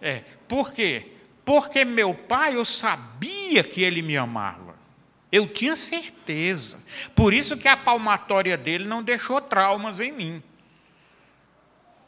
É, 0.02 0.26
por 0.50 0.74
quê? 0.74 1.14
Porque 1.46 1.86
meu 1.86 2.14
pai, 2.14 2.58
eu 2.58 2.66
sabia 2.66 3.64
que 3.64 3.84
ele 3.84 4.02
me 4.02 4.18
amava. 4.18 4.69
Eu 5.32 5.48
tinha 5.48 5.76
certeza. 5.76 6.84
Por 7.16 7.34
isso 7.34 7.58
que 7.58 7.68
a 7.68 7.78
palmatória 7.78 8.58
dele 8.58 8.86
não 8.86 9.04
deixou 9.04 9.40
traumas 9.40 10.00
em 10.00 10.12
mim. 10.12 10.44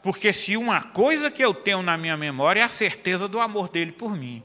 Porque 0.02 0.32
se 0.32 0.56
uma 0.56 0.80
coisa 0.80 1.30
que 1.30 1.44
eu 1.44 1.54
tenho 1.54 1.82
na 1.82 1.96
minha 1.96 2.16
memória 2.16 2.60
é 2.60 2.64
a 2.64 2.68
certeza 2.68 3.28
do 3.28 3.40
amor 3.40 3.68
dele 3.68 3.92
por 3.92 4.16
mim. 4.16 4.42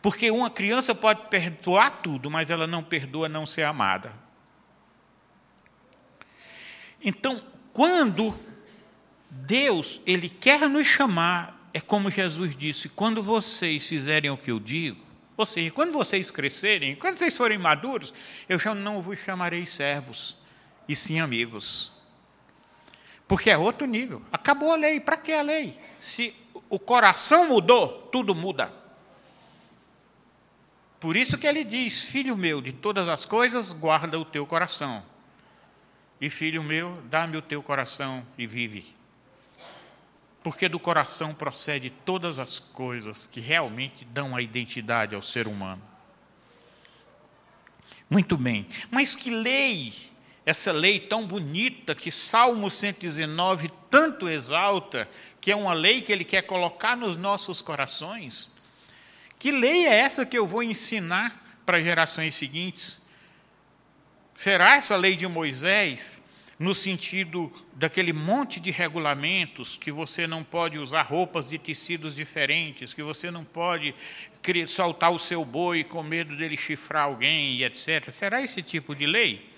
Porque 0.00 0.30
uma 0.30 0.48
criança 0.48 0.94
pode 0.94 1.26
perdoar 1.28 2.02
tudo, 2.02 2.30
mas 2.30 2.48
ela 2.48 2.66
não 2.66 2.82
perdoa 2.82 3.28
não 3.28 3.44
ser 3.44 3.64
amada. 3.64 4.12
Então, 7.02 7.42
quando 7.72 8.38
Deus, 9.28 10.00
ele 10.06 10.28
quer 10.28 10.68
nos 10.68 10.86
chamar 10.86 11.56
é 11.76 11.80
como 11.80 12.10
Jesus 12.10 12.56
disse: 12.56 12.88
quando 12.88 13.22
vocês 13.22 13.86
fizerem 13.86 14.30
o 14.30 14.36
que 14.38 14.50
eu 14.50 14.58
digo, 14.58 15.05
ou 15.36 15.44
seja, 15.44 15.70
quando 15.70 15.92
vocês 15.92 16.30
crescerem, 16.30 16.96
quando 16.96 17.16
vocês 17.16 17.36
forem 17.36 17.58
maduros, 17.58 18.14
eu 18.48 18.58
já 18.58 18.74
não 18.74 19.02
vos 19.02 19.18
chamarei 19.18 19.66
servos, 19.66 20.36
e 20.88 20.96
sim 20.96 21.20
amigos. 21.20 21.92
Porque 23.28 23.50
é 23.50 23.58
outro 23.58 23.86
nível. 23.86 24.22
Acabou 24.32 24.72
a 24.72 24.76
lei. 24.76 25.00
Para 25.00 25.16
que 25.16 25.32
a 25.32 25.42
lei? 25.42 25.78
Se 25.98 26.34
o 26.70 26.78
coração 26.78 27.48
mudou, 27.48 28.08
tudo 28.12 28.34
muda. 28.34 28.72
Por 31.00 31.16
isso 31.16 31.36
que 31.36 31.46
ele 31.46 31.64
diz: 31.64 32.08
Filho 32.08 32.36
meu, 32.36 32.62
de 32.62 32.72
todas 32.72 33.08
as 33.08 33.26
coisas, 33.26 33.72
guarda 33.72 34.18
o 34.18 34.24
teu 34.24 34.46
coração. 34.46 35.04
E 36.20 36.30
filho 36.30 36.62
meu, 36.62 37.02
dá-me 37.10 37.36
o 37.36 37.42
teu 37.42 37.62
coração 37.62 38.24
e 38.38 38.46
vive 38.46 38.95
porque 40.46 40.68
do 40.68 40.78
coração 40.78 41.34
procede 41.34 41.90
todas 41.90 42.38
as 42.38 42.60
coisas 42.60 43.26
que 43.26 43.40
realmente 43.40 44.04
dão 44.04 44.36
a 44.36 44.40
identidade 44.40 45.12
ao 45.12 45.20
ser 45.20 45.48
humano. 45.48 45.82
Muito 48.08 48.36
bem, 48.36 48.68
mas 48.88 49.16
que 49.16 49.28
lei, 49.28 49.92
essa 50.44 50.70
lei 50.70 51.00
tão 51.00 51.26
bonita 51.26 51.96
que 51.96 52.12
Salmo 52.12 52.70
119 52.70 53.72
tanto 53.90 54.28
exalta, 54.28 55.08
que 55.40 55.50
é 55.50 55.56
uma 55.56 55.72
lei 55.72 56.00
que 56.00 56.12
ele 56.12 56.24
quer 56.24 56.42
colocar 56.42 56.96
nos 56.96 57.16
nossos 57.16 57.60
corações? 57.60 58.54
Que 59.40 59.50
lei 59.50 59.84
é 59.84 59.96
essa 59.96 60.24
que 60.24 60.38
eu 60.38 60.46
vou 60.46 60.62
ensinar 60.62 61.60
para 61.66 61.82
gerações 61.82 62.36
seguintes? 62.36 63.00
Será 64.32 64.76
essa 64.76 64.94
lei 64.94 65.16
de 65.16 65.26
Moisés? 65.26 66.22
No 66.58 66.74
sentido 66.74 67.52
daquele 67.74 68.12
monte 68.12 68.58
de 68.58 68.70
regulamentos 68.70 69.76
que 69.76 69.92
você 69.92 70.26
não 70.26 70.42
pode 70.42 70.78
usar 70.78 71.02
roupas 71.02 71.48
de 71.48 71.58
tecidos 71.58 72.14
diferentes, 72.14 72.94
que 72.94 73.02
você 73.02 73.30
não 73.30 73.44
pode 73.44 73.94
soltar 74.66 75.10
o 75.10 75.18
seu 75.18 75.44
boi 75.44 75.84
com 75.84 76.02
medo 76.02 76.34
dele 76.36 76.56
chifrar 76.56 77.04
alguém 77.04 77.56
e 77.56 77.64
etc. 77.64 78.10
Será 78.10 78.40
esse 78.40 78.62
tipo 78.62 78.94
de 78.94 79.04
lei? 79.06 79.50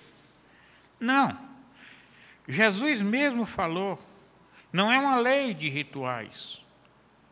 Não. 0.98 1.38
Jesus 2.48 3.00
mesmo 3.00 3.46
falou, 3.46 4.02
não 4.72 4.90
é 4.90 4.98
uma 4.98 5.16
lei 5.18 5.54
de 5.54 5.68
rituais. 5.68 6.58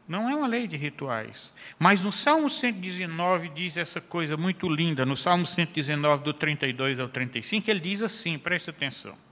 Não 0.07 0.31
é 0.31 0.37
uma 0.37 0.47
lei 0.47 0.69
de 0.69 0.77
rituais. 0.77 1.53
Mas 1.77 2.01
no 2.01 2.13
Salmo 2.13 2.49
119 2.49 3.49
diz 3.49 3.77
essa 3.77 4.01
coisa 4.01 4.37
muito 4.37 4.69
linda, 4.69 5.05
no 5.05 5.17
Salmo 5.17 5.45
119, 5.45 6.23
do 6.23 6.33
32 6.33 7.01
ao 7.01 7.09
35, 7.09 7.69
ele 7.69 7.81
diz 7.81 8.03
assim, 8.03 8.39
preste 8.39 8.71
atenção 8.71 9.26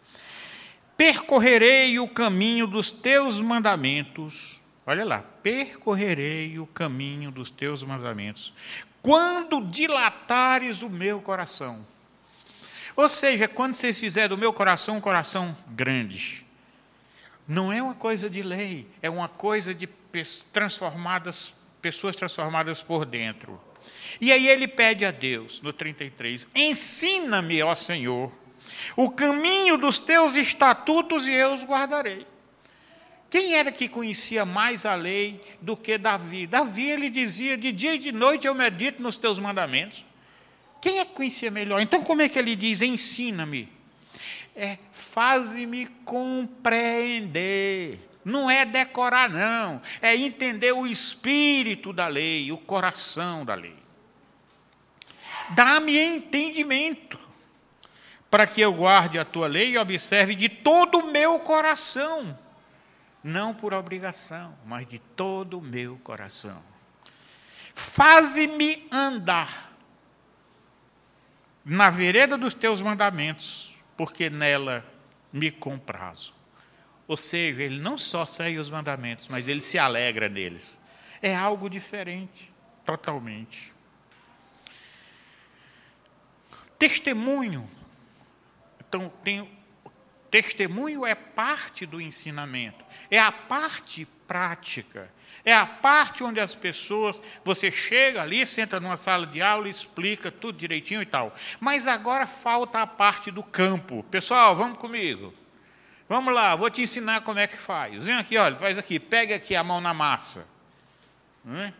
percorrerei 0.96 1.98
o 1.98 2.08
caminho 2.08 2.66
dos 2.66 2.90
teus 2.90 3.40
mandamentos. 3.40 4.60
Olha 4.86 5.04
lá, 5.04 5.24
percorrerei 5.42 6.58
o 6.58 6.66
caminho 6.66 7.30
dos 7.30 7.50
teus 7.50 7.82
mandamentos, 7.82 8.52
quando 9.00 9.60
dilatares 9.60 10.82
o 10.82 10.90
meu 10.90 11.20
coração. 11.20 11.86
Ou 12.96 13.08
seja, 13.08 13.48
quando 13.48 13.74
vocês 13.74 13.98
fizerem 13.98 14.28
do 14.28 14.38
meu 14.38 14.52
coração 14.52 14.96
um 14.96 15.00
coração 15.00 15.56
grande. 15.68 16.44
Não 17.46 17.72
é 17.72 17.82
uma 17.82 17.94
coisa 17.94 18.30
de 18.30 18.42
lei, 18.42 18.86
é 19.02 19.10
uma 19.10 19.28
coisa 19.28 19.74
de 19.74 19.88
transformadas, 20.52 21.52
pessoas 21.82 22.16
transformadas 22.16 22.82
por 22.82 23.04
dentro. 23.04 23.60
E 24.20 24.32
aí 24.32 24.48
ele 24.48 24.68
pede 24.68 25.04
a 25.04 25.10
Deus, 25.10 25.60
no 25.60 25.72
33, 25.72 26.48
ensina-me, 26.54 27.62
ó 27.62 27.74
Senhor, 27.74 28.32
o 28.96 29.10
caminho 29.10 29.76
dos 29.76 29.98
teus 29.98 30.34
estatutos 30.34 31.26
e 31.26 31.32
eu 31.32 31.54
os 31.54 31.64
guardarei. 31.64 32.26
Quem 33.30 33.54
era 33.54 33.72
que 33.72 33.88
conhecia 33.88 34.44
mais 34.44 34.86
a 34.86 34.94
lei 34.94 35.42
do 35.60 35.76
que 35.76 35.98
Davi? 35.98 36.46
Davi 36.46 36.88
ele 36.88 37.10
dizia: 37.10 37.56
de 37.58 37.72
dia 37.72 37.94
e 37.94 37.98
de 37.98 38.12
noite 38.12 38.46
eu 38.46 38.54
medito 38.54 39.02
nos 39.02 39.16
teus 39.16 39.40
mandamentos. 39.40 40.04
Quem 40.80 41.00
é 41.00 41.04
que 41.04 41.14
conhecia 41.14 41.50
melhor? 41.50 41.80
Então, 41.80 42.04
como 42.04 42.22
é 42.22 42.28
que 42.28 42.38
ele 42.38 42.54
diz? 42.54 42.80
Ensina-me. 42.80 43.68
É, 44.54 44.78
faze-me 44.92 45.86
compreender. 46.04 47.98
Não 48.24 48.48
é 48.48 48.64
decorar, 48.64 49.28
não. 49.28 49.82
É 50.00 50.14
entender 50.14 50.72
o 50.72 50.86
espírito 50.86 51.92
da 51.92 52.06
lei, 52.06 52.52
o 52.52 52.58
coração 52.58 53.44
da 53.44 53.54
lei. 53.54 53.74
Dá-me 55.50 55.98
entendimento 55.98 57.18
para 58.34 58.48
que 58.48 58.60
eu 58.60 58.74
guarde 58.74 59.16
a 59.16 59.24
tua 59.24 59.46
lei 59.46 59.74
e 59.74 59.78
observe 59.78 60.34
de 60.34 60.48
todo 60.48 60.98
o 60.98 61.12
meu 61.12 61.38
coração, 61.38 62.36
não 63.22 63.54
por 63.54 63.72
obrigação, 63.72 64.58
mas 64.66 64.88
de 64.88 64.98
todo 64.98 65.60
o 65.60 65.62
meu 65.62 65.98
coração. 65.98 66.60
Faze-me 67.72 68.88
andar 68.90 69.72
na 71.64 71.90
vereda 71.90 72.36
dos 72.36 72.54
teus 72.54 72.82
mandamentos, 72.82 73.76
porque 73.96 74.28
nela 74.28 74.84
me 75.32 75.52
comprazo. 75.52 76.34
Ou 77.06 77.16
seja, 77.16 77.62
ele 77.62 77.78
não 77.78 77.96
só 77.96 78.26
segue 78.26 78.58
os 78.58 78.68
mandamentos, 78.68 79.28
mas 79.28 79.46
ele 79.46 79.60
se 79.60 79.78
alegra 79.78 80.28
neles. 80.28 80.76
É 81.22 81.36
algo 81.36 81.70
diferente, 81.70 82.52
totalmente. 82.84 83.72
Testemunho 86.76 87.70
então, 88.94 89.12
tem, 89.24 89.50
testemunho 90.30 91.04
é 91.04 91.16
parte 91.16 91.84
do 91.84 92.00
ensinamento, 92.00 92.84
é 93.10 93.18
a 93.18 93.32
parte 93.32 94.06
prática, 94.28 95.10
é 95.44 95.52
a 95.52 95.66
parte 95.66 96.22
onde 96.22 96.38
as 96.38 96.54
pessoas, 96.54 97.20
você 97.44 97.72
chega 97.72 98.22
ali, 98.22 98.46
senta 98.46 98.78
numa 98.78 98.96
sala 98.96 99.26
de 99.26 99.42
aula, 99.42 99.68
explica 99.68 100.30
tudo 100.30 100.58
direitinho 100.58 101.02
e 101.02 101.06
tal. 101.06 101.34
Mas 101.58 101.88
agora 101.88 102.24
falta 102.24 102.80
a 102.80 102.86
parte 102.86 103.32
do 103.32 103.42
campo. 103.42 104.04
Pessoal, 104.04 104.54
vamos 104.54 104.78
comigo. 104.78 105.34
Vamos 106.08 106.32
lá, 106.32 106.54
vou 106.54 106.70
te 106.70 106.82
ensinar 106.82 107.22
como 107.22 107.40
é 107.40 107.48
que 107.48 107.56
faz. 107.56 108.06
Vem 108.06 108.14
aqui, 108.14 108.38
olha, 108.38 108.54
faz 108.54 108.78
aqui, 108.78 109.00
pega 109.00 109.34
aqui 109.34 109.56
a 109.56 109.64
mão 109.64 109.80
na 109.80 109.92
massa. 109.92 110.48
É? 111.46 111.72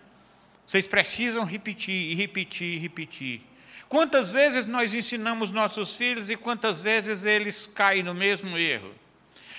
Vocês 0.67 0.87
precisam 0.87 1.45
repetir, 1.45 2.11
e 2.11 2.15
repetir, 2.15 2.75
e 2.75 2.79
repetir. 2.79 3.54
Quantas 3.95 4.33
vezes 4.33 4.67
nós 4.67 4.93
ensinamos 4.93 5.53
nossos 5.53 5.97
filhos 5.97 6.29
e 6.29 6.37
quantas 6.37 6.83
vezes 6.83 7.25
eles 7.25 7.65
caem 7.65 8.03
no 8.03 8.13
mesmo 8.13 8.59
erro? 8.59 8.93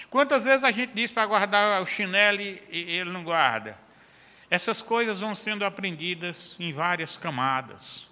Quantas 0.09 0.43
vezes 0.43 0.65
a 0.65 0.71
gente 0.71 0.91
diz 0.93 1.09
para 1.09 1.25
guardar 1.25 1.81
o 1.81 1.85
chinelo 1.85 2.41
e 2.41 2.59
ele 2.69 3.11
não 3.11 3.23
guarda? 3.23 3.79
Essas 4.49 4.81
coisas 4.81 5.21
vão 5.21 5.33
sendo 5.33 5.63
aprendidas 5.63 6.53
em 6.59 6.73
várias 6.73 7.15
camadas. 7.15 8.07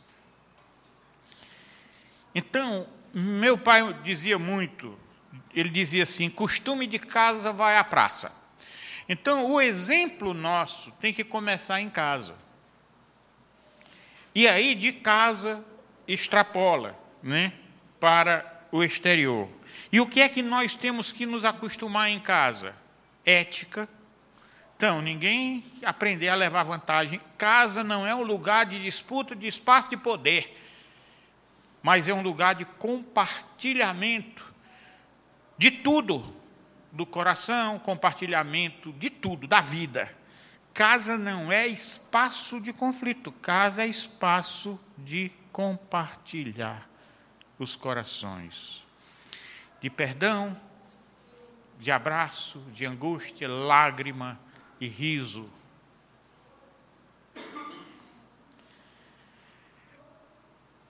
Então, 2.34 2.88
meu 3.14 3.58
pai 3.58 3.94
dizia 4.02 4.40
muito, 4.40 4.98
ele 5.54 5.68
dizia 5.68 6.04
assim: 6.04 6.30
costume 6.30 6.88
de 6.88 7.00
casa 7.00 7.52
vai 7.52 7.76
à 7.76 7.84
praça. 7.84 8.34
Então, 9.10 9.52
o 9.52 9.60
exemplo 9.60 10.34
nosso 10.34 10.90
tem 11.02 11.14
que 11.14 11.26
começar 11.26 11.82
em 11.82 11.90
casa. 11.90 12.34
E 14.34 14.48
aí, 14.48 14.74
de 14.74 14.94
casa, 14.94 15.62
extrapola 16.08 16.98
né, 17.22 17.54
para 18.00 18.66
o 18.72 18.84
exterior. 18.84 19.48
E 19.92 20.00
o 20.00 20.08
que 20.08 20.22
é 20.22 20.30
que 20.30 20.42
nós 20.42 20.76
temos 20.76 21.12
que 21.12 21.26
nos 21.26 21.46
acostumar 21.46 22.10
em 22.10 22.20
casa? 22.20 22.76
Ética. 23.26 23.88
Então, 24.76 25.02
ninguém 25.02 25.64
aprender 25.86 26.30
a 26.30 26.36
levar 26.36 26.64
vantagem. 26.64 27.22
Casa 27.38 27.84
não 27.84 28.06
é 28.06 28.14
um 28.14 28.24
lugar 28.24 28.66
de 28.66 28.82
disputa 28.82 29.36
de 29.36 29.48
espaço 29.48 29.90
de 29.90 29.98
poder, 29.98 30.60
mas 31.82 32.08
é 32.08 32.14
um 32.14 32.22
lugar 32.22 32.56
de 32.56 32.66
compartilhamento 32.66 34.54
de 35.58 35.72
tudo, 35.72 36.36
do 36.92 37.06
coração, 37.06 37.80
compartilhamento 37.80 38.92
de 38.94 39.10
tudo, 39.10 39.48
da 39.48 39.62
vida. 39.62 40.12
Casa 40.74 41.18
não 41.18 41.52
é 41.52 41.68
espaço 41.68 42.60
de 42.60 42.74
conflito, 42.74 43.32
casa 43.32 43.84
é 43.84 43.88
espaço 43.88 44.80
de 44.98 45.32
compartilhar 45.54 46.90
os 47.60 47.76
corações 47.76 48.84
de 49.80 49.90
perdão, 49.90 50.60
de 51.80 51.92
abraço, 51.92 52.60
de 52.74 52.86
angústia, 52.86 53.48
lágrima 53.48 54.40
e 54.82 54.88
riso. 54.88 55.50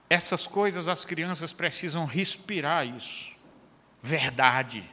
Essas 0.09 0.47
coisas 0.47 0.87
as 0.87 1.03
crianças 1.03 1.51
precisam 1.51 2.05
respirar 2.05 2.87
isso. 2.87 3.31
Verdade. 4.01 4.89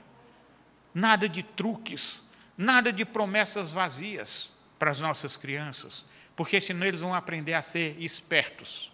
Nada 0.95 1.29
de 1.29 1.43
truques, 1.43 2.23
nada 2.57 2.93
de 2.93 3.05
promessas 3.05 3.71
vazias 3.71 4.51
para 4.79 4.91
as 4.91 4.99
nossas 4.99 5.37
crianças, 5.37 6.07
porque 6.35 6.61
senão 6.61 6.87
eles 6.87 7.03
vão 7.03 7.15
aprender 7.15 7.53
a 7.53 7.63
ser 7.63 8.01
espertos 8.01 8.91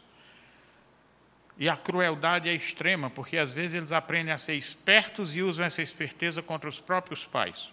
e 1.58 1.68
a 1.68 1.76
crueldade 1.76 2.48
é 2.48 2.54
extrema, 2.54 3.08
porque 3.08 3.38
às 3.38 3.52
vezes 3.52 3.74
eles 3.74 3.92
aprendem 3.92 4.32
a 4.32 4.38
ser 4.38 4.54
espertos 4.54 5.34
e 5.34 5.42
usam 5.42 5.64
essa 5.64 5.80
esperteza 5.80 6.42
contra 6.42 6.68
os 6.68 6.78
próprios 6.78 7.24
pais. 7.24 7.72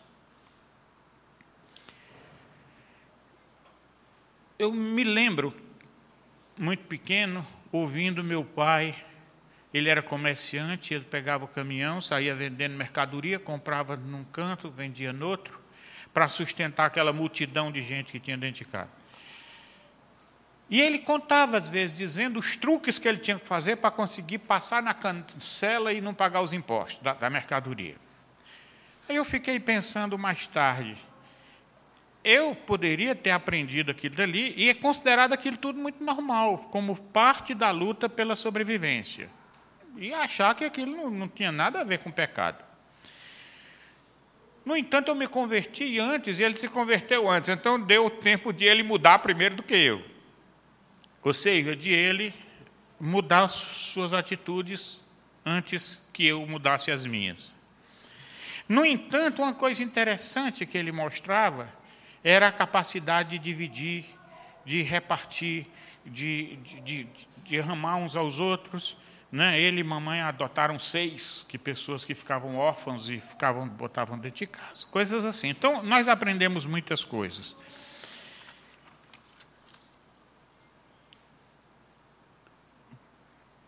Eu 4.57 4.71
me 4.71 5.03
lembro, 5.03 5.53
muito 6.57 6.85
pequeno, 6.85 7.45
ouvindo 7.71 8.23
meu 8.23 8.45
pai. 8.45 8.95
Ele 9.73 9.89
era 9.89 10.01
comerciante, 10.01 10.93
ele 10.93 11.03
pegava 11.03 11.43
o 11.43 11.47
caminhão, 11.47 11.99
saía 11.99 12.35
vendendo 12.35 12.77
mercadoria, 12.77 13.39
comprava 13.39 13.97
num 13.97 14.23
canto, 14.23 14.69
vendia 14.69 15.11
no 15.11 15.27
outro, 15.27 15.59
para 16.13 16.29
sustentar 16.29 16.85
aquela 16.85 17.11
multidão 17.11 17.71
de 17.71 17.81
gente 17.81 18.11
que 18.11 18.19
tinha 18.19 18.37
dentro 18.37 18.63
de 18.63 18.65
casa. 18.65 19.02
E 20.73 20.81
ele 20.81 20.97
contava, 20.97 21.55
às 21.55 21.69
vezes, 21.69 21.95
dizendo 21.95 22.39
os 22.39 22.57
truques 22.57 22.97
que 22.97 23.07
ele 23.07 23.19
tinha 23.19 23.37
que 23.37 23.45
fazer 23.45 23.75
para 23.75 23.91
conseguir 23.91 24.39
passar 24.39 24.81
na 24.81 24.91
cancela 24.91 25.93
e 25.93 26.01
não 26.01 26.15
pagar 26.15 26.41
os 26.41 26.51
impostos 26.51 26.97
da, 27.03 27.13
da 27.13 27.29
mercadoria. 27.29 27.95
Aí 29.07 29.15
eu 29.15 29.23
fiquei 29.23 29.59
pensando 29.59 30.17
mais 30.17 30.47
tarde, 30.47 30.97
eu 32.23 32.55
poderia 32.55 33.13
ter 33.13 33.29
aprendido 33.29 33.91
aquilo 33.91 34.15
dali 34.15 34.51
e 34.57 34.67
é 34.67 34.73
considerado 34.73 35.31
aquilo 35.31 35.57
tudo 35.57 35.79
muito 35.79 36.03
normal, 36.03 36.57
como 36.71 36.95
parte 36.95 37.53
da 37.53 37.69
luta 37.69 38.09
pela 38.09 38.35
sobrevivência. 38.35 39.29
E 39.95 40.11
achar 40.11 40.55
que 40.55 40.65
aquilo 40.65 40.91
não, 40.91 41.11
não 41.11 41.27
tinha 41.27 41.51
nada 41.51 41.81
a 41.81 41.83
ver 41.83 41.99
com 41.99 42.09
pecado. 42.09 42.65
No 44.65 44.75
entanto, 44.75 45.09
eu 45.09 45.15
me 45.15 45.27
converti 45.27 45.99
antes 45.99 46.39
e 46.39 46.43
ele 46.43 46.55
se 46.55 46.67
converteu 46.67 47.29
antes, 47.29 47.51
então 47.51 47.79
deu 47.79 48.09
tempo 48.09 48.51
de 48.51 48.65
ele 48.65 48.81
mudar 48.81 49.19
primeiro 49.19 49.57
do 49.57 49.61
que 49.61 49.75
eu. 49.75 50.12
Ou 51.23 51.33
seja, 51.33 51.75
de 51.75 51.89
ele 51.89 52.33
mudar 52.99 53.47
suas 53.47 54.13
atitudes 54.13 55.01
antes 55.45 56.01
que 56.11 56.25
eu 56.25 56.45
mudasse 56.45 56.91
as 56.91 57.05
minhas. 57.05 57.51
No 58.67 58.85
entanto, 58.85 59.41
uma 59.41 59.53
coisa 59.53 59.83
interessante 59.83 60.65
que 60.65 60.77
ele 60.77 60.91
mostrava 60.91 61.69
era 62.23 62.47
a 62.47 62.51
capacidade 62.51 63.31
de 63.31 63.39
dividir, 63.39 64.05
de 64.65 64.81
repartir, 64.81 65.67
de, 66.05 66.55
de, 66.57 66.81
de, 66.81 67.07
de 67.43 67.59
amar 67.59 67.97
uns 67.97 68.15
aos 68.15 68.39
outros. 68.39 68.97
Né? 69.31 69.59
Ele 69.59 69.81
e 69.81 69.83
mamãe 69.83 70.21
adotaram 70.21 70.77
seis 70.77 71.45
que 71.49 71.57
pessoas 71.57 72.05
que 72.05 72.13
ficavam 72.13 72.55
órfãos 72.55 73.09
e 73.09 73.19
ficavam 73.19 73.67
botavam 73.67 74.17
dentro 74.17 74.39
de 74.39 74.47
casa, 74.47 74.85
coisas 74.91 75.25
assim. 75.25 75.49
Então 75.49 75.81
nós 75.83 76.07
aprendemos 76.07 76.65
muitas 76.65 77.03
coisas. 77.03 77.55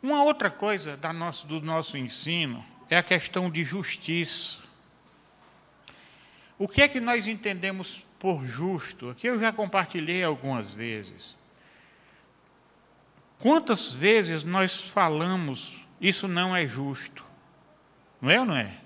Uma 0.06 0.24
outra 0.24 0.52
coisa 0.52 1.00
nosso, 1.16 1.48
do 1.48 1.60
nosso 1.60 1.98
ensino 1.98 2.64
é 2.88 2.96
a 2.96 3.02
questão 3.02 3.50
de 3.50 3.64
justiça. 3.64 4.60
O 6.60 6.68
que 6.68 6.84
é 6.84 6.88
que 6.88 7.00
nós 7.00 7.28
entendemos 7.28 8.06
por 8.20 8.46
justo? 8.46 9.10
Aqui 9.10 9.26
eu 9.26 9.40
já 9.40 9.52
compartilhei 9.52 10.24
algumas 10.24 10.76
vezes. 10.76 11.36
Quantas 13.40 13.96
vezes 13.96 14.44
nós 14.44 14.80
falamos 14.80 15.74
isso 16.00 16.28
não 16.28 16.56
é 16.56 16.68
justo? 16.68 17.26
Não 18.22 18.30
é 18.30 18.40
ou 18.40 18.46
não 18.46 18.56
é? 18.56 18.78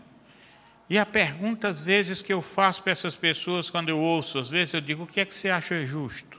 E 0.89 0.97
a 0.97 1.05
pergunta, 1.05 1.67
às 1.67 1.83
vezes, 1.83 2.21
que 2.21 2.31
eu 2.31 2.41
faço 2.41 2.81
para 2.81 2.93
essas 2.93 3.17
pessoas 3.17 3.69
quando 3.69 3.89
eu 3.89 3.99
ouço, 3.99 4.39
às 4.39 4.49
vezes 4.49 4.73
eu 4.73 4.79
digo: 4.79 5.03
o 5.03 5.07
que 5.07 5.19
é 5.19 5.25
que 5.25 5.35
você 5.35 5.49
acha 5.49 5.85
justo? 5.85 6.38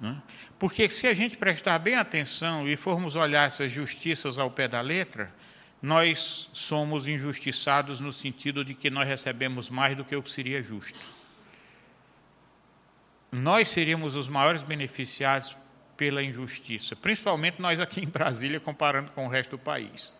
Não 0.00 0.10
é? 0.10 0.22
Porque 0.58 0.90
se 0.90 1.06
a 1.06 1.14
gente 1.14 1.36
prestar 1.36 1.78
bem 1.78 1.94
atenção 1.94 2.68
e 2.68 2.76
formos 2.76 3.16
olhar 3.16 3.46
essas 3.46 3.70
justiças 3.72 4.38
ao 4.38 4.50
pé 4.50 4.68
da 4.68 4.80
letra, 4.80 5.32
nós 5.80 6.50
somos 6.52 7.06
injustiçados 7.06 8.00
no 8.00 8.12
sentido 8.12 8.64
de 8.64 8.74
que 8.74 8.90
nós 8.90 9.06
recebemos 9.06 9.68
mais 9.68 9.96
do 9.96 10.04
que 10.04 10.16
o 10.16 10.22
que 10.22 10.30
seria 10.30 10.62
justo. 10.62 10.98
Nós 13.30 13.68
seríamos 13.68 14.16
os 14.16 14.28
maiores 14.28 14.62
beneficiados 14.62 15.56
pela 15.96 16.22
injustiça, 16.22 16.94
principalmente 16.94 17.60
nós 17.60 17.80
aqui 17.80 18.00
em 18.00 18.08
Brasília, 18.08 18.60
comparando 18.60 19.10
com 19.12 19.26
o 19.26 19.28
resto 19.28 19.52
do 19.52 19.58
país. 19.58 20.12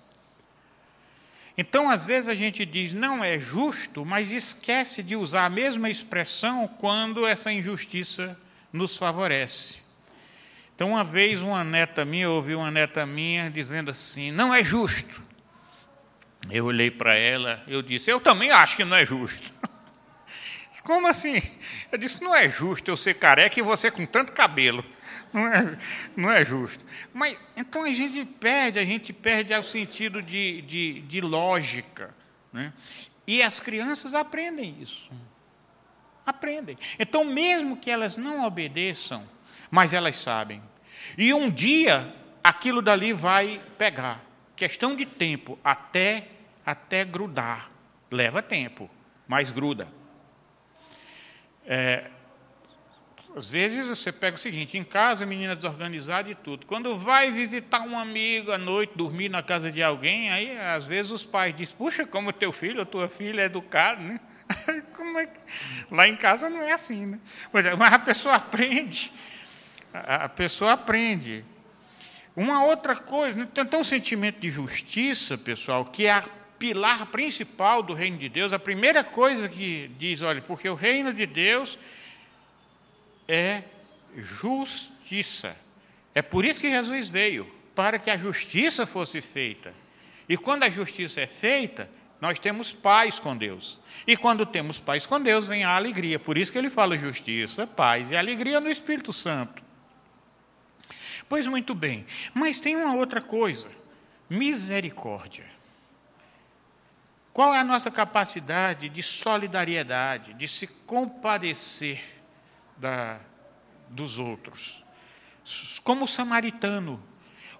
Então, 1.59 1.89
às 1.89 2.05
vezes 2.05 2.29
a 2.29 2.35
gente 2.35 2.67
diz 2.67 2.93
não 2.93 3.25
é 3.25 3.39
justo, 3.39 4.05
mas 4.05 4.31
esquece 4.31 5.03
de 5.03 5.17
usar 5.17 5.47
a 5.47 5.51
mesma 5.51 5.89
expressão 5.89 6.69
quando 6.69 7.27
essa 7.27 7.51
injustiça 7.51 8.39
nos 8.77 8.97
favorece. 8.97 9.79
Então, 10.75 10.91
uma 10.91 11.03
vez, 11.03 11.41
uma 11.41 11.65
neta 11.65 12.05
minha, 12.05 12.25
eu 12.25 12.33
ouvi 12.33 12.55
uma 12.55 12.71
neta 12.71 13.07
minha 13.07 13.51
dizendo 13.51 13.91
assim: 13.91 14.31
não 14.31 14.55
é 14.55 14.63
justo. 14.63 15.23
Eu 16.51 16.67
olhei 16.67 16.91
para 16.91 17.15
ela, 17.15 17.63
eu 17.67 17.83
disse: 17.83 18.11
eu 18.11 18.21
também 18.21 18.51
acho 18.51 18.77
que 18.77 18.85
não 18.85 18.97
é 18.97 19.05
justo. 19.05 19.53
Como 20.85 21.09
assim? 21.09 21.43
Eu 21.91 21.99
disse: 21.99 22.23
não 22.23 22.35
é 22.35 22.49
justo 22.49 22.91
eu 22.91 22.97
ser 22.97 23.15
careca 23.15 23.59
e 23.59 23.63
você 23.63 23.91
com 23.91 24.07
tanto 24.07 24.33
cabelo. 24.33 24.85
Não 25.33 25.47
é, 25.49 25.79
não 26.17 26.31
é 26.31 26.45
justo. 26.47 26.83
Mas 27.13 27.37
então 27.57 27.83
a 27.83 27.91
gente 27.91 28.25
perde, 28.25 28.79
a 28.79 28.85
gente 28.85 29.13
perde 29.13 29.53
o 29.53 29.63
sentido 29.63 30.23
de, 30.23 30.63
de, 30.63 31.01
de 31.03 31.21
lógica. 31.21 32.15
Né? 32.51 32.73
E 33.27 33.43
as 33.43 33.61
crianças 33.61 34.15
aprendem 34.15 34.81
isso. 34.81 35.11
Aprendem. 36.27 36.77
Então, 36.99 37.25
mesmo 37.25 37.77
que 37.77 37.91
elas 37.91 38.17
não 38.17 38.45
obedeçam, 38.45 39.27
mas 39.71 39.95
elas 39.95 40.19
sabem. 40.19 40.61
E 41.17 41.33
um 41.33 41.49
dia 41.49 42.13
aquilo 42.43 42.83
dali 42.83 43.13
vai 43.13 43.63
pegar. 43.79 44.21
Questão 44.57 44.97
de 44.97 45.07
tempo 45.07 45.59
até 45.63 46.29
até 46.65 47.05
grudar. 47.05 47.71
Leva 48.11 48.43
tempo, 48.43 48.91
mas 49.29 49.53
gruda. 49.53 49.87
É, 51.65 52.11
às 53.37 53.49
vezes 53.49 53.87
você 53.87 54.11
pega 54.11 54.37
o 54.37 54.39
seguinte, 54.39 54.77
em 54.77 54.83
casa, 54.83 55.27
menina 55.27 55.55
desorganizada 55.55 56.31
e 56.31 56.35
tudo. 56.35 56.67
Quando 56.67 56.97
vai 56.97 57.31
visitar 57.31 57.83
um 57.83 57.99
amigo 57.99 58.51
à 58.51 58.59
noite, 58.59 58.95
dormir 58.97 59.29
na 59.29 59.43
casa 59.43 59.71
de 59.71 59.83
alguém, 59.83 60.31
aí 60.31 60.59
às 60.59 60.87
vezes 60.87 61.13
os 61.13 61.25
pais 61.25 61.55
dizem, 61.55 61.77
puxa, 61.77 62.07
como 62.07 62.33
teu 62.33 62.53
filho 62.53 62.81
ou 62.81 62.87
tua 62.87 63.09
filha 63.09 63.43
é 63.43 63.45
educado, 63.45 64.03
né? 64.03 64.21
É 65.17 65.27
que... 65.27 65.41
Lá 65.91 66.07
em 66.07 66.15
casa 66.15 66.51
não 66.51 66.63
é 66.63 66.73
assim, 66.73 67.07
né? 67.07 67.19
Mas 67.51 67.65
a 67.65 67.99
pessoa 67.99 68.35
aprende 68.35 69.11
a 70.05 70.29
pessoa 70.29 70.73
aprende. 70.73 71.45
Uma 72.35 72.65
outra 72.65 72.95
coisa, 72.95 73.39
né, 73.39 73.49
tem 73.53 73.81
um 73.81 73.85
sentimento 73.85 74.39
de 74.41 74.51
justiça, 74.51 75.39
pessoal, 75.39 75.85
que 75.85 76.07
é 76.07 76.11
a 76.11 76.25
pilar 76.59 77.07
principal 77.07 77.83
do 77.83 77.95
reino 77.95 78.19
de 78.19 78.29
Deus. 78.29 78.53
A 78.53 78.59
primeira 78.59 79.03
coisa 79.03 79.49
que 79.49 79.91
diz, 79.99 80.23
olha, 80.23 80.43
porque 80.43 80.69
o 80.69 80.75
reino 80.75 81.15
de 81.15 81.25
Deus 81.25 81.79
é 83.27 83.63
justiça. 84.15 85.57
É 86.15 86.21
por 86.21 86.45
isso 86.45 86.61
que 86.61 86.71
Jesus 86.71 87.09
veio, 87.09 87.51
para 87.75 87.99
que 87.99 88.11
a 88.11 88.19
justiça 88.19 88.87
fosse 88.87 89.21
feita. 89.21 89.73
E 90.29 90.37
quando 90.37 90.65
a 90.65 90.71
justiça 90.71 91.21
é 91.21 91.27
feita, 91.27 91.89
nós 92.21 92.39
temos 92.39 92.73
paz 92.73 93.19
com 93.19 93.37
Deus. 93.37 93.79
E 94.07 94.17
quando 94.17 94.47
temos 94.47 94.81
paz 94.81 95.05
com 95.05 95.21
Deus, 95.21 95.47
vem 95.47 95.65
a 95.65 95.77
alegria. 95.77 96.19
Por 96.19 96.39
isso 96.39 96.51
que 96.51 96.59
ele 96.59 96.71
fala 96.71 96.97
justiça, 96.97 97.67
paz 97.67 98.11
e 98.11 98.17
alegria 98.17 98.61
no 98.61 98.71
Espírito 98.71 99.13
Santo. 99.13 99.63
Pois 101.29 101.47
muito 101.47 101.75
bem, 101.75 102.07
mas 102.33 102.61
tem 102.61 102.77
uma 102.77 102.95
outra 102.95 103.21
coisa: 103.21 103.69
misericórdia. 104.31 105.45
Qual 107.33 107.55
é 107.55 107.59
a 107.59 107.65
nossa 107.65 107.91
capacidade 107.91 108.89
de 108.89 109.03
solidariedade, 109.03 110.33
de 110.33 110.49
se 110.49 110.67
compadecer 110.67 112.03
da, 112.79 113.19
dos 113.91 114.19
outros? 114.19 114.83
Como 115.85 116.07
o 116.07 116.09
samaritano. 116.09 117.03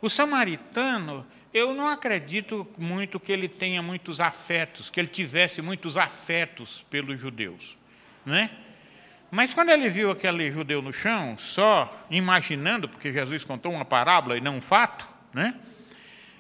O 0.01 0.09
samaritano, 0.09 1.27
eu 1.57 1.73
não 1.73 1.89
acredito 1.89 2.69
muito 2.77 3.19
que 3.19 3.33
ele 3.33 3.49
tenha 3.49 3.81
muitos 3.81 4.21
afetos, 4.21 4.91
que 4.91 5.01
ele 5.01 5.09
tivesse 5.09 5.63
muitos 5.63 5.97
afetos 5.97 6.83
pelos 6.83 7.19
judeus. 7.19 7.79
Não 8.27 8.35
é? 8.35 8.51
Mas 9.31 9.55
quando 9.55 9.71
ele 9.71 9.89
viu 9.89 10.11
aquele 10.11 10.53
judeu 10.53 10.83
no 10.83 10.93
chão, 10.93 11.39
só 11.39 12.07
imaginando, 12.11 12.91
porque 12.91 13.11
Jesus 13.11 13.43
contou 13.43 13.73
uma 13.73 13.87
parábola 13.87 14.37
e 14.37 14.41
não 14.41 14.57
um 14.57 14.61
fato, 14.61 15.09
né? 15.33 15.55